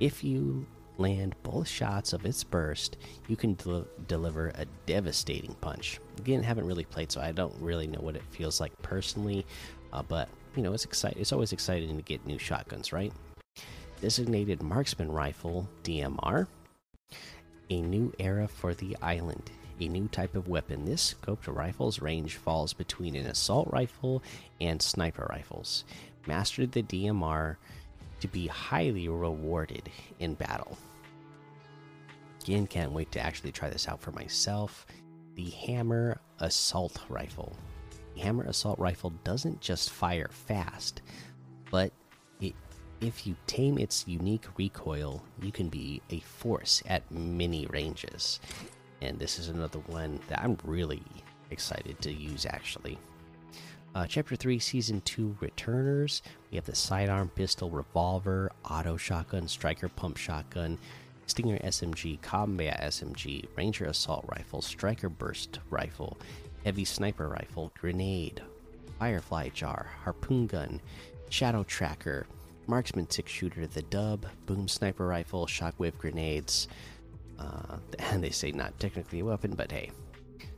If 0.00 0.22
you 0.24 0.66
land 0.98 1.34
both 1.42 1.68
shots 1.68 2.12
of 2.12 2.26
its 2.26 2.42
burst, 2.42 2.96
you 3.28 3.36
can 3.36 3.54
del 3.54 3.86
deliver 4.08 4.48
a 4.48 4.66
devastating 4.86 5.54
punch. 5.60 6.00
Again, 6.18 6.42
haven't 6.42 6.66
really 6.66 6.84
played, 6.84 7.12
so 7.12 7.20
I 7.20 7.32
don't 7.32 7.54
really 7.60 7.86
know 7.86 8.00
what 8.00 8.16
it 8.16 8.24
feels 8.30 8.60
like 8.60 8.72
personally, 8.82 9.46
uh, 9.92 10.02
but 10.02 10.28
you 10.56 10.62
know, 10.62 10.72
it's 10.72 10.84
exciting. 10.84 11.20
It's 11.20 11.32
always 11.32 11.52
exciting 11.52 11.96
to 11.96 12.02
get 12.02 12.26
new 12.26 12.38
shotguns, 12.38 12.92
right? 12.92 13.12
Designated 14.00 14.62
Marksman 14.62 15.12
Rifle 15.12 15.68
DMR. 15.84 16.46
A 17.68 17.80
new 17.80 18.12
era 18.18 18.46
for 18.46 18.74
the 18.74 18.96
island. 19.02 19.50
A 19.78 19.88
new 19.88 20.08
type 20.08 20.34
of 20.34 20.48
weapon. 20.48 20.84
This 20.84 21.14
scoped 21.14 21.54
rifle's 21.54 22.00
range 22.00 22.36
falls 22.36 22.72
between 22.72 23.14
an 23.14 23.26
assault 23.26 23.68
rifle 23.70 24.22
and 24.60 24.80
sniper 24.80 25.26
rifles. 25.28 25.84
Master 26.26 26.66
the 26.66 26.82
DMR 26.82 27.56
to 28.20 28.28
be 28.28 28.46
highly 28.46 29.08
rewarded 29.08 29.90
in 30.18 30.34
battle. 30.34 30.78
Again, 32.42 32.66
can't 32.66 32.92
wait 32.92 33.10
to 33.12 33.20
actually 33.20 33.52
try 33.52 33.68
this 33.68 33.88
out 33.88 34.00
for 34.00 34.12
myself. 34.12 34.86
The 35.34 35.50
Hammer 35.50 36.20
Assault 36.38 36.98
Rifle. 37.08 37.56
The 38.14 38.20
Hammer 38.20 38.44
Assault 38.44 38.78
Rifle 38.78 39.10
doesn't 39.24 39.60
just 39.60 39.90
fire 39.90 40.30
fast, 40.30 41.02
but 41.70 41.92
it, 42.40 42.54
if 43.00 43.26
you 43.26 43.36
tame 43.46 43.78
its 43.78 44.06
unique 44.06 44.46
recoil, 44.56 45.22
you 45.42 45.52
can 45.52 45.68
be 45.68 46.00
a 46.08 46.20
force 46.20 46.82
at 46.86 47.10
many 47.10 47.66
ranges. 47.66 48.40
And 49.02 49.18
this 49.18 49.38
is 49.38 49.48
another 49.48 49.78
one 49.80 50.20
that 50.28 50.40
I'm 50.40 50.56
really 50.64 51.02
excited 51.50 52.00
to 52.02 52.12
use 52.12 52.46
actually. 52.46 52.98
Uh, 53.94 54.06
chapter 54.06 54.36
3, 54.36 54.58
Season 54.58 55.00
2 55.02 55.38
Returners. 55.40 56.22
We 56.50 56.56
have 56.56 56.66
the 56.66 56.74
sidearm 56.74 57.30
pistol, 57.30 57.70
revolver, 57.70 58.52
auto 58.70 58.98
shotgun, 58.98 59.48
striker 59.48 59.88
pump 59.88 60.18
shotgun, 60.18 60.78
Stinger 61.26 61.58
SMG, 61.58 62.20
Combat 62.20 62.80
SMG, 62.82 63.46
Ranger 63.56 63.86
Assault 63.86 64.24
Rifle, 64.28 64.60
Striker 64.60 65.08
Burst 65.08 65.60
Rifle, 65.70 66.18
Heavy 66.64 66.84
Sniper 66.84 67.28
Rifle, 67.28 67.72
Grenade, 67.80 68.42
Firefly 68.98 69.48
Jar, 69.50 69.88
Harpoon 70.04 70.46
Gun, 70.46 70.80
Shadow 71.30 71.62
Tracker, 71.64 72.26
Marksman 72.66 73.08
Six 73.08 73.30
Shooter, 73.30 73.66
the 73.66 73.82
Dub, 73.82 74.26
Boom 74.46 74.68
Sniper 74.68 75.06
Rifle, 75.06 75.46
Shockwave 75.46 75.96
Grenades. 75.98 76.68
Uh, 77.38 77.76
and 77.98 78.22
they 78.22 78.30
say 78.30 78.52
not 78.52 78.78
technically 78.78 79.20
a 79.20 79.24
weapon, 79.24 79.54
but 79.54 79.70
hey, 79.70 79.90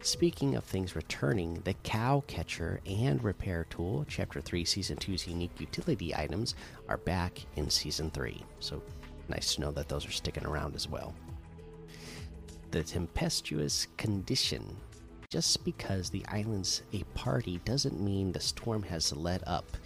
Speaking 0.01 0.55
of 0.55 0.65
things 0.65 0.95
returning, 0.95 1.55
the 1.65 1.75
Cow 1.83 2.23
Catcher 2.29 2.81
and 2.87 3.23
Repair 3.23 3.67
Tool, 3.69 4.07
Chapter 4.09 4.41
3, 4.41 4.65
Season 4.65 4.97
2's 4.97 5.27
unique 5.27 5.61
utility 5.61 6.15
items, 6.15 6.55
are 6.89 6.99
back 6.99 7.45
in 7.57 7.69
Season 7.69 8.09
3. 8.11 8.41
So 8.61 8.81
nice 9.29 9.55
to 9.55 9.61
know 9.61 9.73
that 9.73 9.89
those 9.89 10.07
are 10.07 10.13
sticking 10.13 10.47
around 10.47 10.77
as 10.77 10.89
well. 10.89 11.15
The 12.71 12.85
Tempestuous 12.85 13.89
Condition. 13.97 14.77
Just 15.31 15.65
because 15.65 16.11
the 16.11 16.25
island's 16.29 16.83
a 16.93 17.03
party 17.15 17.61
doesn't 17.65 18.01
mean 18.01 18.31
the 18.31 18.41
storm 18.41 18.85
has 18.85 19.13
let 19.15 19.47
up. 19.49 19.77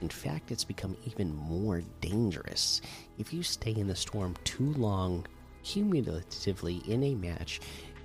In 0.00 0.08
fact, 0.08 0.50
it's 0.50 0.64
become 0.64 0.96
even 1.06 1.34
more 1.34 1.80
dangerous. 2.00 2.82
If 3.18 3.32
you 3.32 3.42
stay 3.44 3.72
in 3.72 3.86
the 3.86 3.96
storm 3.96 4.34
too 4.42 4.72
long, 4.74 5.26
cumulatively 5.62 6.82
in 6.86 7.02
a 7.04 7.14
match, 7.14 7.60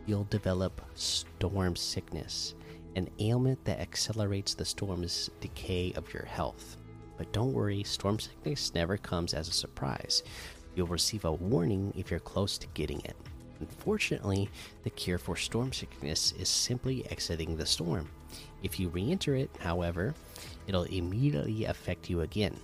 you'll 0.06 0.26
develop 0.26 0.82
storm 0.96 1.76
sickness, 1.76 2.56
an 2.96 3.10
ailment 3.20 3.64
that 3.66 3.80
accelerates 3.80 4.54
the 4.54 4.66
storm's 4.66 5.30
decay 5.42 5.94
of 5.94 6.14
your 6.14 6.26
health. 6.26 6.78
But 7.18 7.32
don't 7.32 7.54
worry, 7.54 7.84
storm 7.84 8.20
sickness 8.20 8.74
never 8.74 8.98
comes 8.98 9.34
as 9.34 9.48
a 9.48 9.54
surprise. 9.54 10.24
You'll 10.76 10.88
receive 10.88 11.26
a 11.26 11.32
warning 11.32 11.94
if 11.96 12.12
you're 12.12 12.20
close 12.20 12.58
to 12.58 12.68
getting 12.74 13.00
it. 13.02 13.16
Unfortunately, 13.62 14.50
the 14.84 14.90
cure 14.90 15.18
for 15.18 15.38
storm 15.38 15.72
sickness 15.72 16.34
is 16.38 16.50
simply 16.50 17.10
exiting 17.10 17.56
the 17.56 17.66
storm. 17.66 18.10
If 18.64 18.80
you 18.80 18.90
re 18.90 19.12
enter 19.12 19.36
it, 19.36 19.50
however, 19.60 20.14
it'll 20.68 20.84
immediately 20.84 21.66
affect 21.66 22.10
you 22.10 22.22
again. 22.22 22.58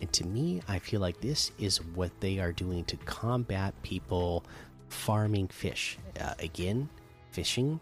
And 0.00 0.12
to 0.14 0.26
me, 0.26 0.62
I 0.68 0.78
feel 0.78 1.00
like 1.00 1.20
this 1.20 1.52
is 1.58 1.84
what 1.94 2.10
they 2.20 2.38
are 2.38 2.52
doing 2.52 2.84
to 2.86 2.96
combat 2.98 3.74
people 3.82 4.44
farming 4.88 5.48
fish. 5.48 5.98
Uh, 6.18 6.34
again, 6.38 6.88
fishing 7.32 7.80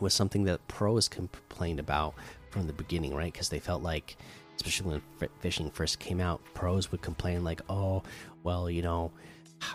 was 0.00 0.12
something 0.14 0.44
that 0.44 0.66
pros 0.68 1.08
complained 1.08 1.80
about 1.80 2.14
from 2.50 2.66
the 2.66 2.72
beginning, 2.72 3.14
right? 3.14 3.32
Because 3.32 3.48
they 3.48 3.58
felt 3.58 3.82
like, 3.82 4.16
especially 4.56 5.00
when 5.20 5.30
fishing 5.40 5.70
first 5.70 5.98
came 5.98 6.20
out, 6.20 6.40
pros 6.54 6.92
would 6.92 7.02
complain 7.02 7.44
like, 7.44 7.62
"Oh, 7.68 8.02
well, 8.42 8.70
you 8.70 8.82
know, 8.82 9.10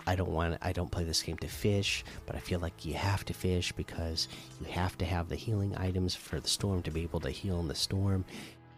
I 0.05 0.15
don't 0.15 0.29
want, 0.29 0.57
I 0.61 0.71
don't 0.73 0.91
play 0.91 1.03
this 1.03 1.23
game 1.23 1.37
to 1.37 1.47
fish, 1.47 2.03
but 2.27 2.35
I 2.35 2.39
feel 2.39 2.59
like 2.59 2.85
you 2.85 2.93
have 2.93 3.25
to 3.25 3.33
fish 3.33 3.71
because 3.71 4.27
you 4.59 4.67
have 4.67 4.95
to 4.99 5.05
have 5.05 5.27
the 5.27 5.35
healing 5.35 5.75
items 5.75 6.13
for 6.13 6.39
the 6.39 6.47
storm 6.47 6.83
to 6.83 6.91
be 6.91 7.01
able 7.01 7.19
to 7.21 7.31
heal 7.31 7.59
in 7.59 7.67
the 7.67 7.75
storm." 7.75 8.25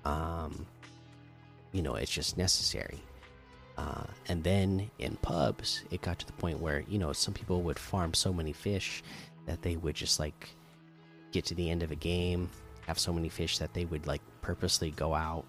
Um, 0.06 0.66
you 1.74 1.82
know, 1.82 1.96
it's 1.96 2.12
just 2.12 2.38
necessary. 2.38 3.02
Uh, 3.78 4.04
and 4.28 4.44
then 4.44 4.90
in 5.00 5.16
pubs, 5.18 5.84
it 5.92 6.02
got 6.02 6.20
to 6.20 6.28
the 6.28 6.34
point 6.34 6.60
where 6.60 6.84
you 6.88 7.00
know 7.00 7.12
some 7.12 7.34
people 7.34 7.62
would 7.64 7.80
farm 7.80 8.14
so 8.14 8.32
many 8.32 8.54
fish 8.54 9.04
that 9.46 9.62
they 9.62 9.76
would 9.76 9.96
just 9.96 10.20
like 10.20 10.50
get 11.32 11.44
to 11.46 11.56
the 11.56 11.70
end 11.70 11.84
of 11.84 11.92
a 11.92 11.96
game, 11.96 12.50
have 12.88 13.00
so 13.00 13.12
many 13.12 13.28
fish 13.28 13.58
that 13.58 13.74
they 13.74 13.86
would 13.86 14.08
like 14.08 14.22
purposely 14.42 14.92
go 14.92 15.14
out 15.14 15.46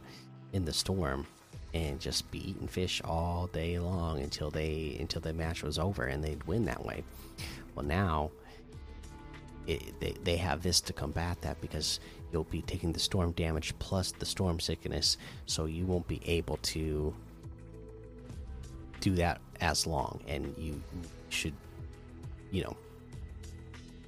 in 0.53 0.65
the 0.65 0.73
storm 0.73 1.27
and 1.75 2.01
just 2.01 2.31
be 2.31 2.51
eating 2.51 2.69
fish 2.69 3.03
all 3.05 3.49
day 3.49 3.79
long 3.79 4.21
until 4.21 4.51
they 4.51 4.97
until 5.01 5.21
the 5.21 5.33
match 5.33 5.63
was 5.63 5.79
over 5.79 6.05
and 6.05 6.25
they'd 6.25 6.43
win 6.45 6.65
that 6.65 6.85
way. 6.85 7.05
Well, 7.75 7.85
now 7.85 8.31
it, 9.67 10.01
they 10.01 10.15
they 10.25 10.37
have 10.37 10.63
this 10.63 10.81
to 10.83 10.93
combat 10.93 11.43
that 11.43 11.61
because 11.61 12.01
you'll 12.35 12.45
be 12.45 12.63
taking 12.63 12.93
the 12.93 12.99
storm 12.99 13.31
damage 13.33 13.73
plus 13.79 14.11
the 14.13 14.27
storm 14.27 14.59
sickness, 14.59 15.17
so 15.47 15.67
you 15.67 15.87
won't 15.87 16.07
be 16.09 16.21
able 16.27 16.57
to 16.59 17.15
do 19.01 19.15
that 19.15 19.41
as 19.61 19.87
long, 19.87 20.21
and 20.27 20.53
you 20.59 20.83
should, 21.29 21.55
you 22.51 22.65
know, 22.65 22.77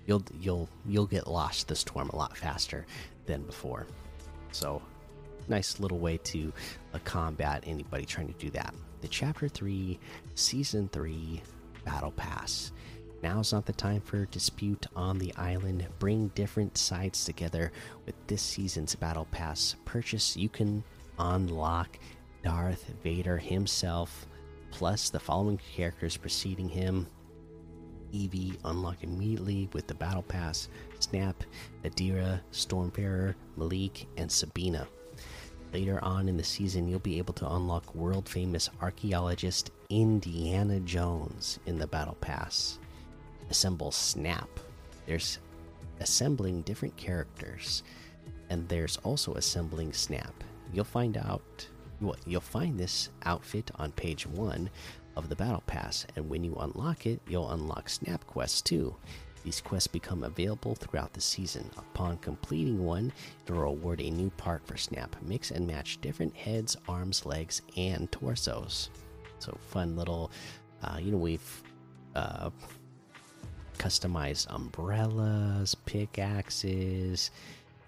you'll 0.06 0.24
you'll 0.40 0.68
you'll 0.84 1.06
get 1.06 1.28
lost 1.28 1.68
the 1.68 1.76
storm 1.76 2.10
a 2.10 2.16
lot 2.16 2.36
faster 2.36 2.84
than 3.26 3.42
before. 3.42 3.86
So, 4.50 4.82
nice 5.48 5.78
little 5.78 5.98
way 5.98 6.18
to 6.18 6.52
uh, 6.94 6.98
combat 7.04 7.62
anybody 7.66 8.04
trying 8.04 8.32
to 8.32 8.38
do 8.38 8.50
that. 8.50 8.74
The 9.02 9.08
chapter 9.08 9.48
three, 9.48 10.00
season 10.34 10.88
three, 10.92 11.42
battle 11.84 12.10
pass. 12.10 12.72
Now's 13.26 13.52
not 13.52 13.66
the 13.66 13.72
time 13.72 14.02
for 14.02 14.24
dispute 14.26 14.86
on 14.94 15.18
the 15.18 15.34
island. 15.34 15.84
Bring 15.98 16.28
different 16.36 16.78
sides 16.78 17.24
together 17.24 17.72
with 18.06 18.14
this 18.28 18.40
season's 18.40 18.94
battle 18.94 19.26
pass. 19.32 19.74
Purchase, 19.84 20.36
you 20.36 20.48
can 20.48 20.84
unlock 21.18 21.98
Darth 22.44 22.94
Vader 23.02 23.36
himself 23.36 24.28
plus 24.70 25.10
the 25.10 25.18
following 25.18 25.58
characters 25.74 26.16
preceding 26.16 26.68
him 26.68 27.08
Evie 28.12 28.52
unlock 28.64 29.02
immediately 29.02 29.68
with 29.72 29.88
the 29.88 29.94
Battle 29.94 30.22
Pass, 30.22 30.68
Snap, 31.00 31.42
Adira, 31.82 32.40
Stormfarer, 32.52 33.34
Malik, 33.56 34.06
and 34.16 34.30
Sabina. 34.30 34.86
Later 35.72 35.98
on 36.04 36.28
in 36.28 36.36
the 36.36 36.44
season, 36.44 36.86
you'll 36.86 37.00
be 37.00 37.18
able 37.18 37.34
to 37.34 37.52
unlock 37.52 37.92
world 37.92 38.28
famous 38.28 38.70
archaeologist 38.80 39.72
Indiana 39.90 40.78
Jones 40.78 41.58
in 41.66 41.76
the 41.76 41.88
Battle 41.88 42.16
Pass. 42.20 42.78
Assemble 43.50 43.90
Snap. 43.90 44.48
There's 45.06 45.38
assembling 46.00 46.62
different 46.62 46.96
characters, 46.96 47.82
and 48.50 48.68
there's 48.68 48.98
also 48.98 49.34
assembling 49.34 49.92
Snap. 49.92 50.32
You'll 50.72 50.84
find 50.84 51.16
out 51.16 51.68
You'll 52.26 52.40
find 52.40 52.78
this 52.78 53.10
outfit 53.24 53.70
on 53.76 53.92
page 53.92 54.26
1 54.26 54.68
of 55.16 55.28
the 55.28 55.36
Battle 55.36 55.62
Pass, 55.66 56.06
and 56.14 56.28
when 56.28 56.44
you 56.44 56.54
unlock 56.56 57.06
it, 57.06 57.20
you'll 57.26 57.50
unlock 57.50 57.88
Snap 57.88 58.26
Quests 58.26 58.60
too. 58.60 58.94
These 59.44 59.60
quests 59.60 59.86
become 59.86 60.24
available 60.24 60.74
throughout 60.74 61.12
the 61.12 61.20
season. 61.20 61.70
Upon 61.78 62.18
completing 62.18 62.84
one, 62.84 63.12
it 63.46 63.52
will 63.52 63.62
award 63.62 64.00
a 64.00 64.10
new 64.10 64.28
part 64.30 64.66
for 64.66 64.76
Snap. 64.76 65.14
Mix 65.22 65.52
and 65.52 65.66
match 65.66 66.00
different 66.00 66.36
heads, 66.36 66.76
arms, 66.88 67.24
legs, 67.24 67.62
and 67.76 68.10
torsos. 68.10 68.90
So, 69.38 69.56
fun 69.68 69.96
little, 69.96 70.32
uh, 70.82 70.98
you 71.00 71.12
know, 71.12 71.18
we've 71.18 71.62
uh, 72.16 72.50
customized 73.76 74.46
umbrellas, 74.50 75.74
pickaxes, 75.86 77.30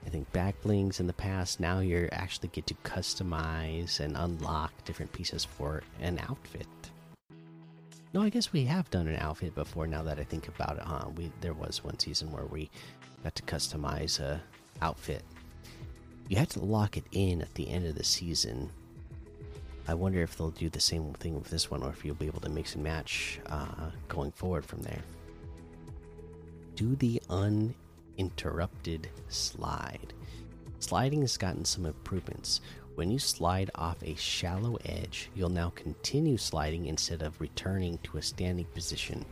I 0.07 0.11
think 0.11 0.31
back 0.33 0.61
blings 0.63 1.01
in 1.01 1.07
the 1.07 1.13
past. 1.13 1.61
Now 1.61 1.81
you 1.81 2.09
actually 2.13 2.49
get 2.49 2.67
to 2.69 2.75
customize 2.85 4.01
and 4.01 4.17
unlock 4.17 4.73
different 4.85 5.13
pieces 5.13 5.45
for 5.45 5.83
an 6.01 6.19
outfit. 6.29 6.67
No, 8.15 8.23
I 8.23 8.31
guess 8.31 8.53
we 8.53 8.65
have 8.65 8.91
done 8.91 9.07
an 9.07 9.17
outfit 9.17 9.55
before. 9.55 9.87
Now 9.87 10.03
that 10.05 10.19
I 10.19 10.25
think 10.25 10.49
about 10.49 10.77
it, 10.77 10.83
huh? 10.83 11.09
We 11.15 11.31
there 11.41 11.53
was 11.53 11.85
one 11.85 11.99
season 11.99 12.33
where 12.33 12.47
we 12.47 12.71
got 13.23 13.35
to 13.35 13.43
customize 13.43 14.19
a 14.19 14.41
outfit. 14.81 15.23
You 16.29 16.37
had 16.37 16.51
to 16.51 16.65
lock 16.65 16.97
it 16.97 17.05
in 17.13 17.43
at 17.43 17.53
the 17.55 17.69
end 17.69 17.87
of 17.87 17.95
the 17.95 18.05
season. 18.05 18.71
I 19.87 19.95
wonder 19.95 20.23
if 20.23 20.37
they'll 20.37 20.51
do 20.51 20.69
the 20.69 20.81
same 20.81 21.13
thing 21.15 21.35
with 21.35 21.51
this 21.51 21.71
one, 21.71 21.83
or 21.83 21.91
if 21.91 22.05
you'll 22.05 22.15
be 22.15 22.27
able 22.27 22.41
to 22.41 22.51
mix 22.51 22.75
and 22.75 22.85
match 22.85 23.41
uh, 23.47 23.91
going 24.09 24.33
forward 24.33 24.65
from 24.65 24.83
there. 24.83 25.03
Do 26.79 26.95
the 26.95 27.21
uninterrupted 27.29 29.09
slide. 29.27 30.15
Sliding 30.79 31.23
has 31.23 31.37
gotten 31.37 31.65
some 31.65 31.87
improvements. 31.87 32.61
When 32.95 33.11
you 33.11 33.19
slide 33.19 33.69
off 33.75 33.97
a 34.05 34.15
shallow 34.15 34.79
edge, 34.85 35.29
you'll 35.35 35.49
now 35.49 35.71
continue 35.71 36.37
sliding 36.37 36.87
instead 36.87 37.23
of 37.23 37.41
returning 37.41 37.99
to 38.05 38.19
a 38.19 38.23
standing 38.23 38.67
position. 38.67 39.25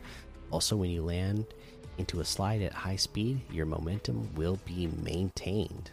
Also, 0.50 0.75
when 0.75 0.91
you 0.91 1.03
land 1.03 1.47
into 1.99 2.19
a 2.19 2.25
slide 2.25 2.62
at 2.62 2.73
high 2.73 2.97
speed, 2.97 3.41
your 3.53 3.67
momentum 3.67 4.29
will 4.35 4.59
be 4.65 4.88
maintained. 5.00 5.93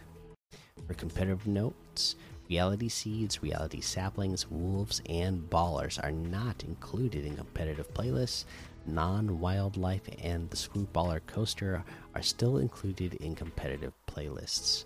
For 0.88 0.94
competitive 0.94 1.46
notes, 1.46 2.16
reality 2.50 2.88
seeds, 2.88 3.44
reality 3.44 3.80
saplings, 3.80 4.50
wolves, 4.50 5.02
and 5.08 5.48
ballers 5.50 6.02
are 6.02 6.10
not 6.10 6.64
included 6.64 7.24
in 7.24 7.36
competitive 7.36 7.94
playlists. 7.94 8.44
Non 8.86 9.40
wildlife 9.40 10.08
and 10.22 10.50
the 10.50 10.56
Screw 10.56 10.86
Baller 10.94 11.20
Coaster 11.26 11.82
are 12.14 12.22
still 12.22 12.58
included 12.58 13.14
in 13.14 13.34
competitive 13.34 13.92
playlists. 14.06 14.84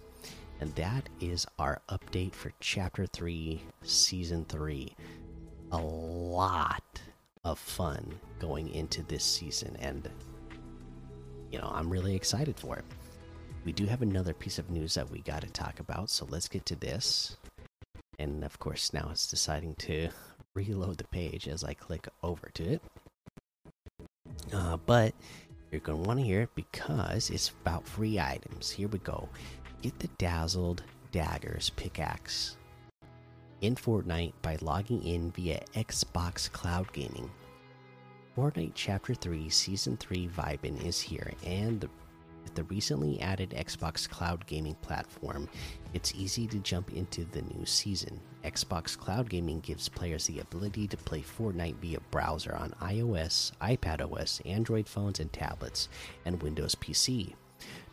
And 0.61 0.75
that 0.75 1.09
is 1.21 1.47
our 1.59 1.81
update 1.89 2.35
for 2.35 2.53
Chapter 2.61 3.07
3, 3.07 3.61
Season 3.83 4.45
3. 4.49 4.95
A 5.73 5.79
lot 5.79 7.01
of 7.45 7.59
fun 7.59 8.19
going 8.39 8.69
into 8.71 9.03
this 9.03 9.25
season, 9.25 9.77
and 9.81 10.09
you 11.51 11.59
know, 11.59 11.71
I'm 11.73 11.91
really 11.91 12.15
excited 12.15 12.59
for 12.59 12.77
it. 12.77 12.85
We 13.65 13.73
do 13.73 13.87
have 13.87 14.03
another 14.03 14.35
piece 14.35 14.59
of 14.59 14.71
news 14.71 14.95
that 14.95 15.11
we 15.11 15.21
got 15.21 15.43
to 15.43 15.51
talk 15.51 15.81
about, 15.81 16.11
so 16.11 16.27
let's 16.29 16.49
get 16.49 16.67
to 16.67 16.77
this. 16.77 17.37
And 18.19 18.45
of 18.45 18.59
course, 18.59 18.93
now 18.93 19.09
it's 19.11 19.27
deciding 19.27 19.75
to 19.77 20.09
reload 20.55 20.99
the 20.99 21.05
page 21.05 21.49
as 21.49 21.65
I 21.65 21.75
click 21.75 22.09
over 22.23 22.49
to 22.55 22.65
it. 22.65 22.83
Uh, 24.53 24.77
but 24.87 25.15
you're 25.71 25.81
going 25.81 26.03
to 26.03 26.09
want 26.09 26.21
to 26.21 26.25
hear 26.25 26.43
it 26.43 26.55
because 26.55 27.31
it's 27.31 27.53
about 27.63 27.87
free 27.87 28.19
items. 28.19 28.71
Here 28.71 28.89
we 28.89 28.99
go. 28.99 29.29
Get 29.83 29.99
the 29.99 30.09
Dazzled 30.19 30.83
Daggers 31.13 31.71
pickaxe 31.71 32.57
in 33.61 33.75
Fortnite 33.75 34.33
by 34.43 34.57
logging 34.61 35.05
in 35.05 35.31
via 35.33 35.63
Xbox 35.75 36.51
Cloud 36.51 36.93
Gaming. 36.93 37.31
Fortnite 38.37 38.73
Chapter 38.75 39.15
3 39.15 39.49
Season 39.49 39.97
3 39.97 40.29
Vibin 40.29 40.85
is 40.85 41.01
here, 41.01 41.33
and 41.45 41.81
the, 41.81 41.89
with 42.49 42.55
the 42.55 42.75
recently 42.75 43.21
added 43.21 43.51
Xbox 43.51 44.09
Cloud 44.09 44.47
Gaming 44.47 44.75
platform, 44.77 45.49
it's 45.93 46.15
easy 46.15 46.47
to 46.47 46.59
jump 46.61 46.91
into 46.95 47.27
the 47.27 47.43
new 47.43 47.67
season. 47.67 48.19
Xbox 48.43 48.97
Cloud 48.97 49.29
Gaming 49.29 49.61
gives 49.61 49.89
players 49.89 50.27
the 50.27 50.41
ability 50.41 50.89
to 50.89 50.97
play 50.97 51.21
Fortnite 51.21 51.77
via 51.77 52.01
browser 52.11 52.55
on 52.57 52.71
iOS, 52.81 53.53
iPadOS, 53.61 54.41
Android 54.47 54.89
phones 54.89 55.21
and 55.21 55.31
tablets, 55.31 55.91
and 56.25 56.43
Windows 56.43 56.75
PC. 56.75 57.35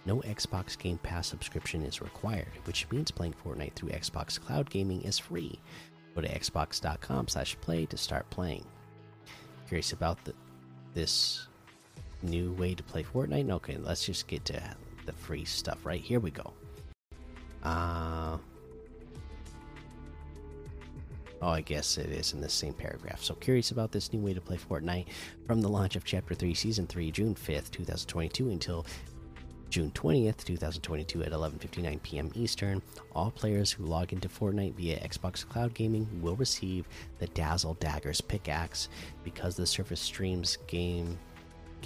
No 0.06 0.22
Xbox 0.22 0.78
Game 0.78 1.00
Pass 1.00 1.28
subscription 1.28 1.84
is 1.84 2.02
required, 2.02 2.48
which 2.64 2.90
means 2.92 3.12
playing 3.12 3.36
Fortnite 3.46 3.74
through 3.74 3.90
Xbox 3.90 4.40
Cloud 4.40 4.70
Gaming 4.70 5.02
is 5.02 5.20
free. 5.20 5.60
Go 6.14 6.22
to 6.22 6.30
xbox.com/play 6.30 7.88
to 7.88 7.98
start 7.98 8.30
playing. 8.30 8.66
Curious 9.68 9.92
about 9.92 10.24
the, 10.24 10.34
this 10.94 11.48
new 12.26 12.52
way 12.54 12.76
to 12.76 12.84
play 12.84 13.04
Fortnite? 13.04 13.50
Okay, 13.50 13.78
let's 13.78 14.06
just 14.06 14.28
get 14.28 14.46
to 14.46 14.62
the 15.06 15.14
free 15.14 15.46
stuff. 15.46 15.86
Right 15.86 16.02
here 16.02 16.20
we 16.20 16.32
go. 16.32 16.54
Uh 17.64 18.38
Oh, 21.42 21.50
I 21.50 21.62
guess 21.62 21.98
it 21.98 22.10
is 22.10 22.34
in 22.34 22.42
the 22.42 22.50
same 22.50 22.74
paragraph. 22.74 23.22
So, 23.22 23.36
curious 23.36 23.72
about 23.72 23.92
this 23.92 24.12
new 24.12 24.20
way 24.20 24.34
to 24.34 24.42
play 24.42 24.58
Fortnite 24.58 25.08
from 25.46 25.62
the 25.62 25.70
launch 25.70 25.96
of 25.96 26.04
Chapter 26.04 26.34
3, 26.34 26.54
Season 26.54 26.88
3, 26.88 27.12
June 27.12 27.36
5th, 27.36 27.70
2022, 27.72 28.50
until 28.50 28.86
June 29.70 29.92
20th, 29.92 30.44
2022 30.46 31.24
at 31.24 31.34
11:59 31.34 32.02
p.m. 32.02 32.32
Eastern. 32.34 32.82
All 33.14 33.30
players 33.30 33.72
who 33.72 33.84
log 33.84 34.14
into 34.14 34.30
Fortnite 34.30 34.76
via 34.76 35.00
Xbox 35.00 35.48
Cloud 35.48 35.74
Gaming 35.74 36.08
will 36.22 36.36
receive 36.36 36.88
the 37.20 37.28
Dazzle 37.28 37.76
Daggers 37.76 38.22
pickaxe. 38.22 38.90
Because 39.24 39.56
the 39.56 39.68
Surface 39.68 40.02
streams 40.02 40.58
game 40.68 41.20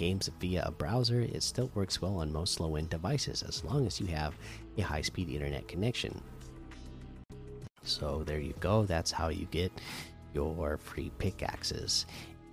games 0.00 0.30
via 0.40 0.64
a 0.64 0.70
browser, 0.70 1.20
it 1.20 1.42
still 1.42 1.70
works 1.74 2.00
well 2.00 2.16
on 2.16 2.32
most 2.32 2.58
low-end 2.58 2.88
devices 2.88 3.42
as 3.42 3.62
long 3.62 3.86
as 3.86 4.00
you 4.00 4.06
have 4.06 4.34
a 4.78 4.80
high-speed 4.80 5.28
internet 5.28 5.68
connection. 5.68 6.18
So 7.82 8.24
there 8.24 8.40
you 8.40 8.54
go. 8.60 8.86
That's 8.86 9.12
how 9.12 9.28
you 9.28 9.46
get 9.50 9.70
your 10.32 10.78
free 10.78 11.12
pickaxes. 11.18 12.06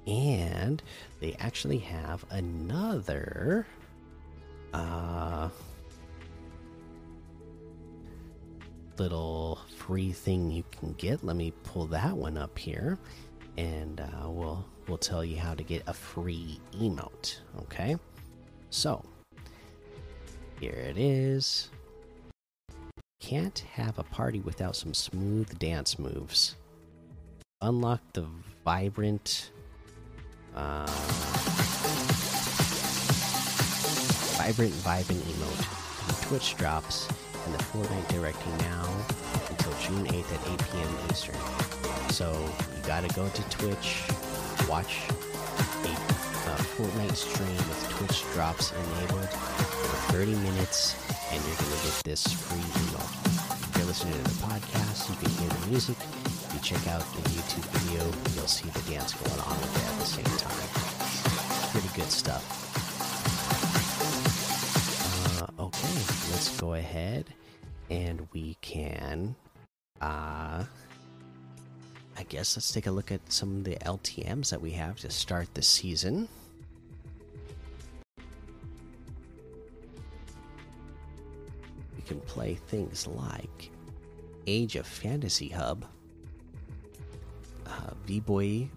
And 0.07 0.83
they 1.21 1.35
actually 1.39 1.77
have 1.79 2.25
another 2.31 3.65
uh, 4.73 5.47
little 8.97 9.59
free 9.77 10.11
thing 10.11 10.51
you 10.51 10.65
can 10.71 10.91
get. 10.93 11.23
Let 11.23 11.37
me 11.37 11.53
pull 11.63 11.85
that 11.87 12.15
one 12.15 12.37
up 12.37 12.59
here, 12.59 12.97
and 13.57 14.01
uh, 14.01 14.29
we'll 14.29 14.65
we'll 14.87 14.97
tell 14.97 15.23
you 15.23 15.37
how 15.37 15.53
to 15.53 15.63
get 15.63 15.83
a 15.87 15.93
free 15.93 16.59
emote. 16.73 17.39
Okay, 17.63 17.97
so 18.69 19.03
here 20.59 20.73
it 20.73 20.97
is. 20.97 21.69
Can't 23.19 23.59
have 23.73 23.99
a 23.99 24.03
party 24.03 24.39
without 24.39 24.75
some 24.75 24.93
smooth 24.93 25.57
dance 25.59 25.99
moves. 25.99 26.55
Unlock 27.61 28.01
the 28.13 28.25
vibrant. 28.63 29.51
Uh, 30.55 30.85
vibrant 34.37 34.73
vibin 34.73 35.17
emote 35.17 35.65
from 35.65 36.29
Twitch 36.29 36.55
drops 36.55 37.07
and 37.45 37.53
the 37.53 37.63
Fortnite 37.65 38.07
Directory 38.07 38.53
now 38.59 38.87
until 39.49 39.71
June 39.79 40.05
8th 40.07 40.33
at 40.33 40.61
8 40.61 40.71
p.m. 40.71 41.09
Eastern. 41.09 41.35
So 42.09 42.31
you 42.75 42.87
gotta 42.87 43.07
go 43.13 43.27
to 43.27 43.49
Twitch, 43.49 44.03
watch 44.67 45.07
a 45.83 45.91
uh, 46.49 46.57
Fortnite 46.75 47.15
stream 47.15 47.55
with 47.55 47.89
Twitch 47.89 48.23
drops 48.33 48.71
enabled 48.71 49.29
for 49.29 50.13
30 50.13 50.35
minutes, 50.35 50.95
and 51.31 51.41
you're 51.45 51.55
gonna 51.55 51.83
get 51.83 51.95
this 52.03 52.27
free 52.27 52.59
emote. 52.59 53.69
If 53.69 53.77
you're 53.77 53.85
listening 53.87 54.13
to 54.13 54.23
the 54.23 54.37
podcast, 54.43 55.09
you 55.09 55.15
can 55.15 55.29
hear 55.39 55.49
the 55.49 55.67
music. 55.67 55.97
If 56.25 56.51
you 56.53 56.59
check 56.59 56.87
out 56.87 57.01
the 57.15 57.29
YouTube 57.29 57.65
video, 57.79 58.03
you'll 58.35 58.47
see 58.47 58.69
the 58.69 58.91
dance 58.91 59.13
going 59.13 59.39
on 59.39 59.55
with 59.57 59.75
it 59.77 59.85
at 59.87 59.99
the 59.99 60.05
same 60.05 60.31
time. 60.37 61.71
Pretty 61.71 61.89
good 61.95 62.11
stuff. 62.11 62.43
Okay, 65.59 65.93
let's 66.31 66.59
go 66.59 66.73
ahead 66.73 67.25
and 67.89 68.27
we 68.33 68.57
can 68.61 69.35
uh 70.01 70.63
I 72.17 72.23
guess 72.23 72.57
let's 72.57 72.71
take 72.71 72.87
a 72.87 72.91
look 72.91 73.11
at 73.11 73.31
some 73.31 73.57
of 73.57 73.63
the 73.63 73.75
LTMs 73.75 74.49
that 74.49 74.59
we 74.59 74.71
have 74.71 74.97
to 75.01 75.09
start 75.11 75.53
the 75.53 75.61
season. 75.61 76.27
We 81.95 82.01
can 82.07 82.19
play 82.21 82.55
things 82.55 83.05
like 83.05 83.69
Age 84.47 84.77
of 84.77 84.87
Fantasy 84.87 85.49
Hub, 85.49 85.85
uh, 87.67 87.91
V-Boy 88.07 88.67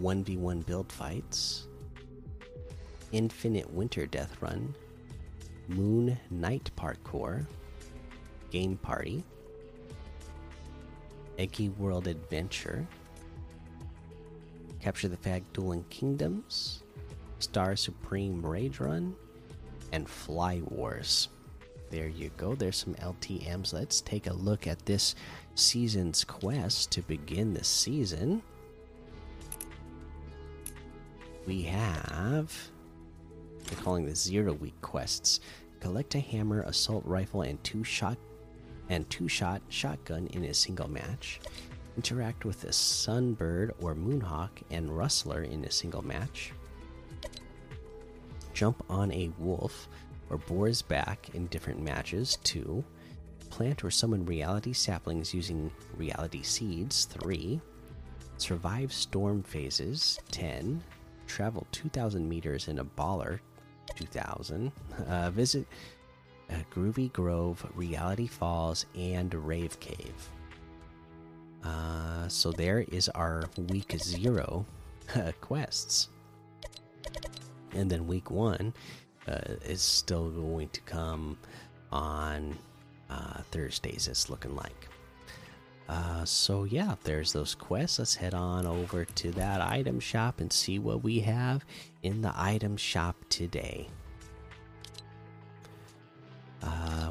1v1 0.00 0.64
build 0.64 0.92
fights, 0.92 1.66
Infinite 3.10 3.68
Winter 3.72 4.06
Death 4.06 4.36
Run, 4.40 4.72
Moon 5.66 6.16
Knight 6.30 6.70
Parkour, 6.76 7.44
Game 8.52 8.76
Party, 8.76 9.24
Eggy 11.38 11.70
World 11.70 12.06
Adventure, 12.06 12.86
Capture 14.80 15.08
the 15.08 15.16
Flag 15.16 15.42
Dueling 15.52 15.84
Kingdoms, 15.90 16.82
Star 17.38 17.74
Supreme 17.74 18.44
Rage 18.44 18.80
Run, 18.80 19.14
and 19.92 20.08
Fly 20.08 20.60
Wars. 20.66 21.28
There 21.90 22.08
you 22.08 22.30
go. 22.36 22.54
There's 22.54 22.76
some 22.76 22.94
LTMs. 22.96 23.72
Let's 23.72 24.00
take 24.00 24.26
a 24.26 24.32
look 24.32 24.66
at 24.66 24.84
this 24.84 25.14
season's 25.54 26.24
quest 26.24 26.90
to 26.92 27.02
begin 27.02 27.54
the 27.54 27.64
season. 27.64 28.42
We 31.46 31.62
have 31.62 32.52
they're 33.64 33.82
calling 33.82 34.06
the 34.06 34.14
zero 34.14 34.52
week 34.52 34.78
quests. 34.80 35.40
Collect 35.80 36.14
a 36.14 36.20
hammer, 36.20 36.62
assault 36.62 37.04
rifle, 37.06 37.42
and 37.42 37.62
two 37.64 37.84
shot 37.84 38.18
and 38.88 39.08
two 39.10 39.28
shot 39.28 39.62
shotgun 39.68 40.26
in 40.28 40.44
a 40.44 40.54
single 40.54 40.88
match. 40.88 41.40
Interact 41.96 42.44
with 42.44 42.64
a 42.64 42.68
sunbird 42.68 43.70
or 43.80 43.94
moonhawk 43.94 44.50
and 44.70 44.96
rustler 44.96 45.42
in 45.42 45.64
a 45.64 45.70
single 45.70 46.02
match. 46.02 46.52
Jump 48.52 48.84
on 48.88 49.12
a 49.12 49.30
wolf 49.38 49.88
or 50.30 50.38
Boar's 50.38 50.82
Back 50.82 51.28
in 51.34 51.46
different 51.46 51.80
matches. 51.80 52.38
2. 52.44 52.82
Plant 53.50 53.84
or 53.84 53.90
summon 53.90 54.24
reality 54.24 54.72
saplings 54.72 55.34
using 55.34 55.70
reality 55.96 56.42
seeds. 56.42 57.04
3. 57.04 57.60
Survive 58.38 58.92
storm 58.92 59.42
phases. 59.42 60.18
10. 60.32 60.82
Travel 61.26 61.66
2,000 61.72 62.28
meters 62.28 62.68
in 62.68 62.80
a 62.80 62.84
baller. 62.84 63.38
2,000. 63.96 64.72
Uh, 65.06 65.30
visit 65.30 65.66
Groovy 66.74 67.12
Grove, 67.12 67.64
Reality 67.74 68.26
Falls, 68.26 68.86
and 68.94 69.32
Rave 69.34 69.78
Cave. 69.80 70.30
Uh, 71.62 72.28
so 72.28 72.52
there 72.52 72.80
is 72.80 73.08
our 73.10 73.44
week 73.68 73.94
zero 73.98 74.66
quests. 75.40 76.08
And 77.72 77.90
then 77.90 78.06
week 78.06 78.30
one 78.30 78.74
uh, 79.26 79.40
is 79.64 79.82
still 79.82 80.30
going 80.30 80.68
to 80.70 80.80
come 80.82 81.38
on 81.90 82.56
uh, 83.10 83.42
Thursdays, 83.50 84.08
it's 84.08 84.28
looking 84.28 84.54
like. 84.54 84.88
Uh, 85.88 86.24
so 86.24 86.64
yeah, 86.64 86.94
there's 87.04 87.32
those 87.32 87.54
quests. 87.54 87.98
Let's 87.98 88.14
head 88.14 88.34
on 88.34 88.66
over 88.66 89.04
to 89.04 89.30
that 89.32 89.60
item 89.60 90.00
shop 90.00 90.40
and 90.40 90.52
see 90.52 90.78
what 90.78 91.02
we 91.02 91.20
have 91.20 91.64
in 92.02 92.22
the 92.22 92.32
item 92.34 92.76
shop 92.76 93.16
today. 93.28 93.88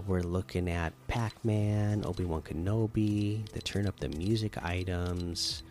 We're 0.08 0.22
looking 0.22 0.70
at 0.70 0.94
Pac 1.08 1.34
Man, 1.46 2.04
Obi 2.06 2.26
Wan 2.26 2.42
Kenobi, 2.42 3.48
the 3.50 3.62
turn 3.62 3.88
up 3.88 4.00
the 4.00 4.10
music 4.10 4.64
items. 4.64 5.64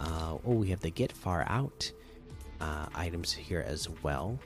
Uh, 0.00 0.38
oh, 0.44 0.54
we 0.54 0.68
have 0.68 0.80
the 0.80 0.90
Get 0.90 1.12
Far 1.12 1.44
Out 1.48 1.90
uh, 2.60 2.86
items 2.94 3.32
here 3.32 3.64
as 3.66 3.88
well. 4.02 4.38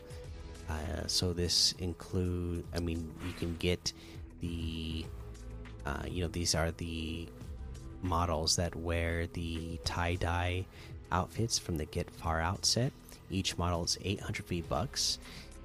Uh, 0.68 1.06
so 1.06 1.32
this 1.32 1.74
include, 1.78 2.64
I 2.74 2.80
mean, 2.80 3.10
you 3.26 3.32
can 3.32 3.56
get 3.56 3.92
the, 4.40 5.06
uh, 5.86 6.02
you 6.06 6.22
know, 6.22 6.28
these 6.28 6.54
are 6.54 6.70
the 6.72 7.26
models 8.02 8.56
that 8.56 8.76
wear 8.76 9.26
the 9.28 9.78
tie 9.84 10.16
dye 10.16 10.66
outfits 11.10 11.58
from 11.58 11.78
the 11.78 11.86
Get 11.86 12.10
Far 12.10 12.40
Out 12.40 12.66
set. 12.66 12.92
Each 13.30 13.56
model 13.56 13.84
is 13.84 13.98
800 14.02 14.46
V 14.46 14.60
bucks. 14.62 15.18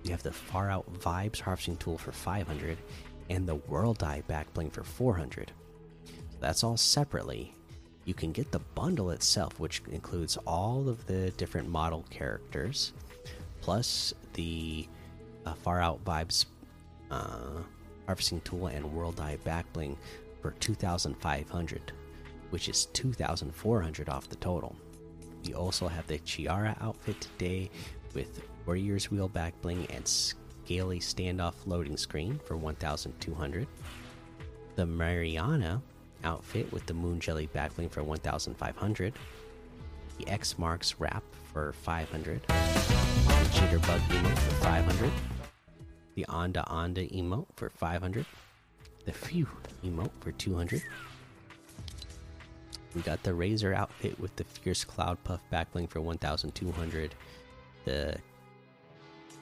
You 0.03 0.11
have 0.11 0.23
the 0.23 0.31
Far 0.31 0.69
Out 0.69 0.91
Vibes 0.99 1.39
harvesting 1.39 1.77
tool 1.77 1.97
for 1.97 2.11
500 2.11 2.77
and 3.29 3.47
the 3.47 3.55
World 3.55 4.03
Eye 4.03 4.21
back 4.27 4.53
bling 4.53 4.69
for 4.69 4.83
400. 4.83 5.51
So 6.05 6.13
that's 6.39 6.63
all 6.63 6.77
separately. 6.77 7.55
You 8.05 8.13
can 8.13 8.31
get 8.31 8.51
the 8.51 8.59
bundle 8.59 9.11
itself, 9.11 9.59
which 9.59 9.81
includes 9.91 10.37
all 10.45 10.89
of 10.89 11.05
the 11.05 11.31
different 11.31 11.69
model 11.69 12.05
characters, 12.09 12.93
plus 13.61 14.13
the 14.33 14.87
uh, 15.45 15.53
Far 15.53 15.81
Out 15.81 16.03
Vibes 16.03 16.45
uh, 17.11 17.61
harvesting 18.05 18.41
tool 18.41 18.67
and 18.67 18.93
World 18.93 19.19
Eye 19.19 19.37
Backbling 19.45 19.95
for 20.41 20.51
2,500, 20.59 21.91
which 22.49 22.67
is 22.67 22.85
2,400 22.87 24.09
off 24.09 24.27
the 24.27 24.35
total. 24.37 24.75
We 25.45 25.53
also 25.53 25.87
have 25.87 26.07
the 26.07 26.17
Chiara 26.19 26.75
outfit 26.81 27.19
today 27.21 27.69
with 28.13 28.41
Warrior's 28.65 29.11
Wheel 29.11 29.29
Backbling 29.29 29.89
and 29.95 30.07
Scaly 30.65 30.99
standoff 30.99 31.55
loading 31.65 31.97
screen 31.97 32.39
for 32.45 32.55
1,200. 32.55 33.67
The 34.75 34.85
Mariana 34.85 35.81
outfit 36.23 36.71
with 36.71 36.85
the 36.85 36.93
Moon 36.93 37.19
Jelly 37.19 37.47
back 37.47 37.75
bling 37.75 37.89
for 37.89 38.01
1,500. 38.01 39.13
The 40.17 40.27
X 40.27 40.57
Marks 40.57 40.95
wrap 40.99 41.23
for 41.51 41.73
500. 41.73 42.43
The 42.43 42.53
Jitterbug 43.51 43.99
emote 43.99 44.39
for 44.39 44.55
500. 44.63 45.11
The 46.15 46.25
Onda 46.29 46.65
Onda 46.69 47.11
emote 47.13 47.47
for 47.57 47.69
500. 47.69 48.25
The 49.03 49.11
Phew 49.11 49.49
emote 49.83 50.11
for 50.21 50.31
200. 50.31 50.81
We 52.95 53.01
got 53.01 53.21
the 53.23 53.33
Razor 53.33 53.73
outfit 53.73 54.17
with 54.17 54.33
the 54.37 54.45
Fierce 54.45 54.85
Cloud 54.85 55.21
Puff 55.25 55.41
backbling 55.51 55.89
for 55.89 55.99
1,200. 55.99 57.15
The 57.83 58.15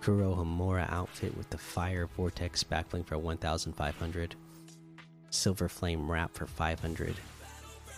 Kurohomura 0.02 0.92
outfit 0.92 1.38
with 1.38 1.50
the 1.52 1.58
Fire 1.58 2.08
Vortex 2.08 2.64
backbling 2.64 3.06
for 3.06 3.20
1,500. 3.20 4.36
Silver 5.30 5.70
Flame 5.70 6.10
wrap 6.10 6.34
for 6.34 6.48
500. 6.48 7.16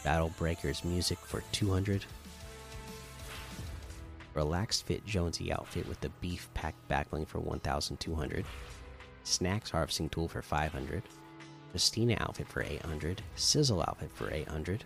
Battle 0.03 0.33
Breakers 0.37 0.83
music 0.83 1.17
for 1.19 1.41
200. 1.53 2.03
Relaxed 4.33 4.85
Fit 4.85 5.05
Jonesy 5.05 5.53
outfit 5.53 5.87
with 5.87 6.01
the 6.01 6.09
Beef 6.19 6.49
Pack 6.53 6.75
backbling 6.89 7.25
for 7.25 7.39
1,200. 7.39 8.45
Snacks 9.23 9.69
harvesting 9.69 10.09
tool 10.09 10.27
for 10.27 10.41
500. 10.41 11.03
Justina 11.73 12.17
outfit 12.19 12.49
for 12.49 12.63
800. 12.63 13.21
Sizzle 13.35 13.81
outfit 13.81 14.11
for 14.13 14.29
800. 14.29 14.83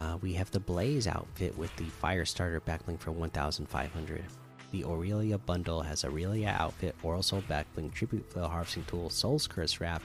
Uh, 0.00 0.18
we 0.20 0.32
have 0.32 0.50
the 0.50 0.58
Blaze 0.58 1.06
outfit 1.06 1.56
with 1.56 1.74
the 1.76 1.84
Fire 1.84 2.24
Starter 2.24 2.60
backbling 2.60 2.98
for 2.98 3.12
1,500. 3.12 4.24
The 4.72 4.84
Aurelia 4.84 5.36
bundle 5.36 5.82
has 5.82 6.02
Aurelia 6.02 6.56
outfit, 6.58 6.96
Oral 7.02 7.22
Soul 7.22 7.42
backbling, 7.42 7.92
Tribute 7.92 8.24
Flail 8.32 8.48
harvesting 8.48 8.84
tool, 8.84 9.10
Soul's 9.10 9.46
Curse 9.46 9.80
wrap, 9.80 10.02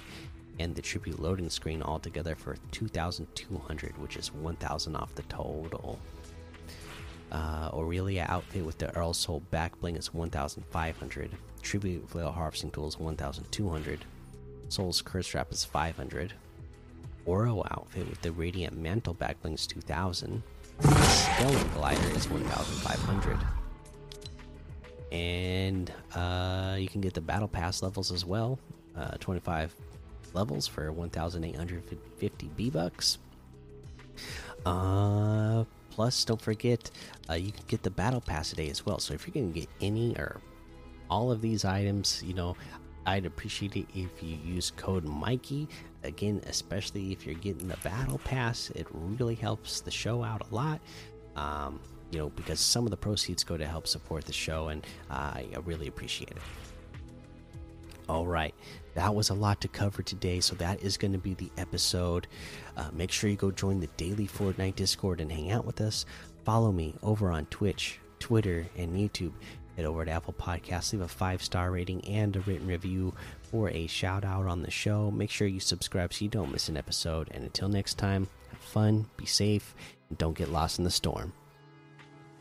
and 0.59 0.75
the 0.75 0.81
Tribute 0.81 1.19
loading 1.19 1.49
screen 1.49 1.81
all 1.81 1.99
together 1.99 2.35
for 2.35 2.57
2,200, 2.71 3.97
which 3.97 4.17
is 4.17 4.33
1,000 4.33 4.95
off 4.97 5.15
the 5.15 5.21
total. 5.23 5.97
Uh, 7.31 7.69
Aurelia 7.73 8.25
outfit 8.27 8.65
with 8.65 8.77
the 8.77 8.93
Earl 8.93 9.13
Soul 9.13 9.39
back 9.51 9.79
bling 9.79 9.95
is 9.95 10.13
1,500. 10.13 11.31
Tribute 11.61 12.09
Flail 12.09 12.31
harvesting 12.31 12.71
tool 12.71 12.89
is 12.89 12.99
1,200. 12.99 14.03
Soul's 14.67 15.01
Curse 15.01 15.33
wrap 15.33 15.49
is 15.53 15.63
500. 15.63 16.33
Oro 17.25 17.63
outfit 17.71 18.09
with 18.09 18.21
the 18.21 18.33
Radiant 18.33 18.77
Mantle 18.77 19.13
back 19.13 19.41
bling 19.41 19.53
is 19.53 19.65
2,000. 19.65 20.43
Stellar 20.81 21.63
Glider 21.73 22.09
is 22.17 22.29
1,500 22.29 23.39
and 25.11 25.91
uh, 26.15 26.75
you 26.77 26.87
can 26.87 27.01
get 27.01 27.13
the 27.13 27.21
battle 27.21 27.47
pass 27.47 27.81
levels 27.81 28.11
as 28.11 28.25
well 28.25 28.59
uh, 28.97 29.11
25 29.19 29.73
levels 30.33 30.67
for 30.67 30.91
1850 30.91 32.49
V 32.57 32.69
bucks 32.69 33.17
uh, 34.65 35.63
plus 35.89 36.25
don't 36.25 36.41
forget 36.41 36.91
uh, 37.29 37.33
you 37.33 37.51
can 37.51 37.63
get 37.67 37.83
the 37.83 37.89
battle 37.89 38.21
pass 38.21 38.49
today 38.49 38.69
as 38.69 38.85
well. 38.85 38.99
So 38.99 39.13
if 39.13 39.27
you're 39.27 39.33
gonna 39.33 39.53
get 39.53 39.69
any 39.81 40.15
or 40.17 40.41
all 41.09 41.31
of 41.31 41.41
these 41.41 41.63
items 41.63 42.21
you 42.25 42.33
know 42.33 42.53
i'd 43.05 43.25
appreciate 43.25 43.77
it 43.77 43.85
if 43.95 44.21
you 44.21 44.37
use 44.43 44.71
code 44.71 45.05
mikey. 45.05 45.67
Again 46.03 46.41
especially 46.47 47.11
if 47.11 47.25
you're 47.25 47.35
getting 47.35 47.67
the 47.67 47.77
battle 47.77 48.19
pass 48.19 48.69
it 48.71 48.87
really 48.91 49.35
helps 49.35 49.81
the 49.81 49.91
show 49.91 50.23
out 50.23 50.45
a 50.49 50.55
lot. 50.55 50.81
Um, 51.35 51.79
you 52.11 52.19
know, 52.19 52.29
because 52.29 52.59
some 52.59 52.85
of 52.85 52.91
the 52.91 52.97
proceeds 52.97 53.43
go 53.43 53.57
to 53.57 53.67
help 53.67 53.87
support 53.87 54.25
the 54.25 54.33
show, 54.33 54.69
and 54.69 54.85
I 55.09 55.45
really 55.65 55.87
appreciate 55.87 56.31
it. 56.31 56.37
All 58.09 58.25
right, 58.25 58.55
that 58.93 59.13
was 59.13 59.29
a 59.29 59.33
lot 59.33 59.59
to 59.61 59.67
cover 59.67 60.01
today, 60.01 60.39
so 60.39 60.55
that 60.55 60.81
is 60.81 60.95
going 60.95 61.11
to 61.11 61.17
be 61.17 61.33
the 61.33 61.51
episode. 61.57 62.27
Uh, 62.77 62.89
make 62.93 63.11
sure 63.11 63.29
you 63.29 63.35
go 63.35 63.51
join 63.51 63.81
the 63.81 63.87
daily 63.97 64.27
Fortnite 64.27 64.75
Discord 64.75 65.19
and 65.19 65.31
hang 65.31 65.51
out 65.51 65.65
with 65.65 65.81
us. 65.81 66.05
Follow 66.45 66.71
me 66.71 66.95
over 67.03 67.29
on 67.29 67.45
Twitch, 67.47 67.99
Twitter, 68.19 68.65
and 68.77 68.95
YouTube. 68.95 69.33
Head 69.75 69.85
over 69.85 70.05
to 70.05 70.11
Apple 70.11 70.33
Podcasts, 70.33 70.93
leave 70.93 71.01
a 71.01 71.07
five 71.07 71.43
star 71.43 71.69
rating 71.69 72.03
and 72.05 72.35
a 72.35 72.39
written 72.41 72.65
review 72.65 73.13
for 73.43 73.69
a 73.69 73.85
shout 73.87 74.23
out 74.23 74.47
on 74.47 74.63
the 74.63 74.71
show. 74.71 75.11
Make 75.11 75.29
sure 75.29 75.47
you 75.47 75.59
subscribe 75.59 76.13
so 76.13 76.23
you 76.23 76.29
don't 76.29 76.51
miss 76.51 76.69
an 76.69 76.77
episode. 76.77 77.27
And 77.31 77.43
until 77.43 77.69
next 77.69 77.95
time, 77.95 78.27
have 78.49 78.59
fun, 78.59 79.05
be 79.17 79.25
safe, 79.25 79.75
and 80.09 80.17
don't 80.17 80.37
get 80.37 80.49
lost 80.49 80.79
in 80.79 80.85
the 80.85 80.89
storm. 80.89 81.33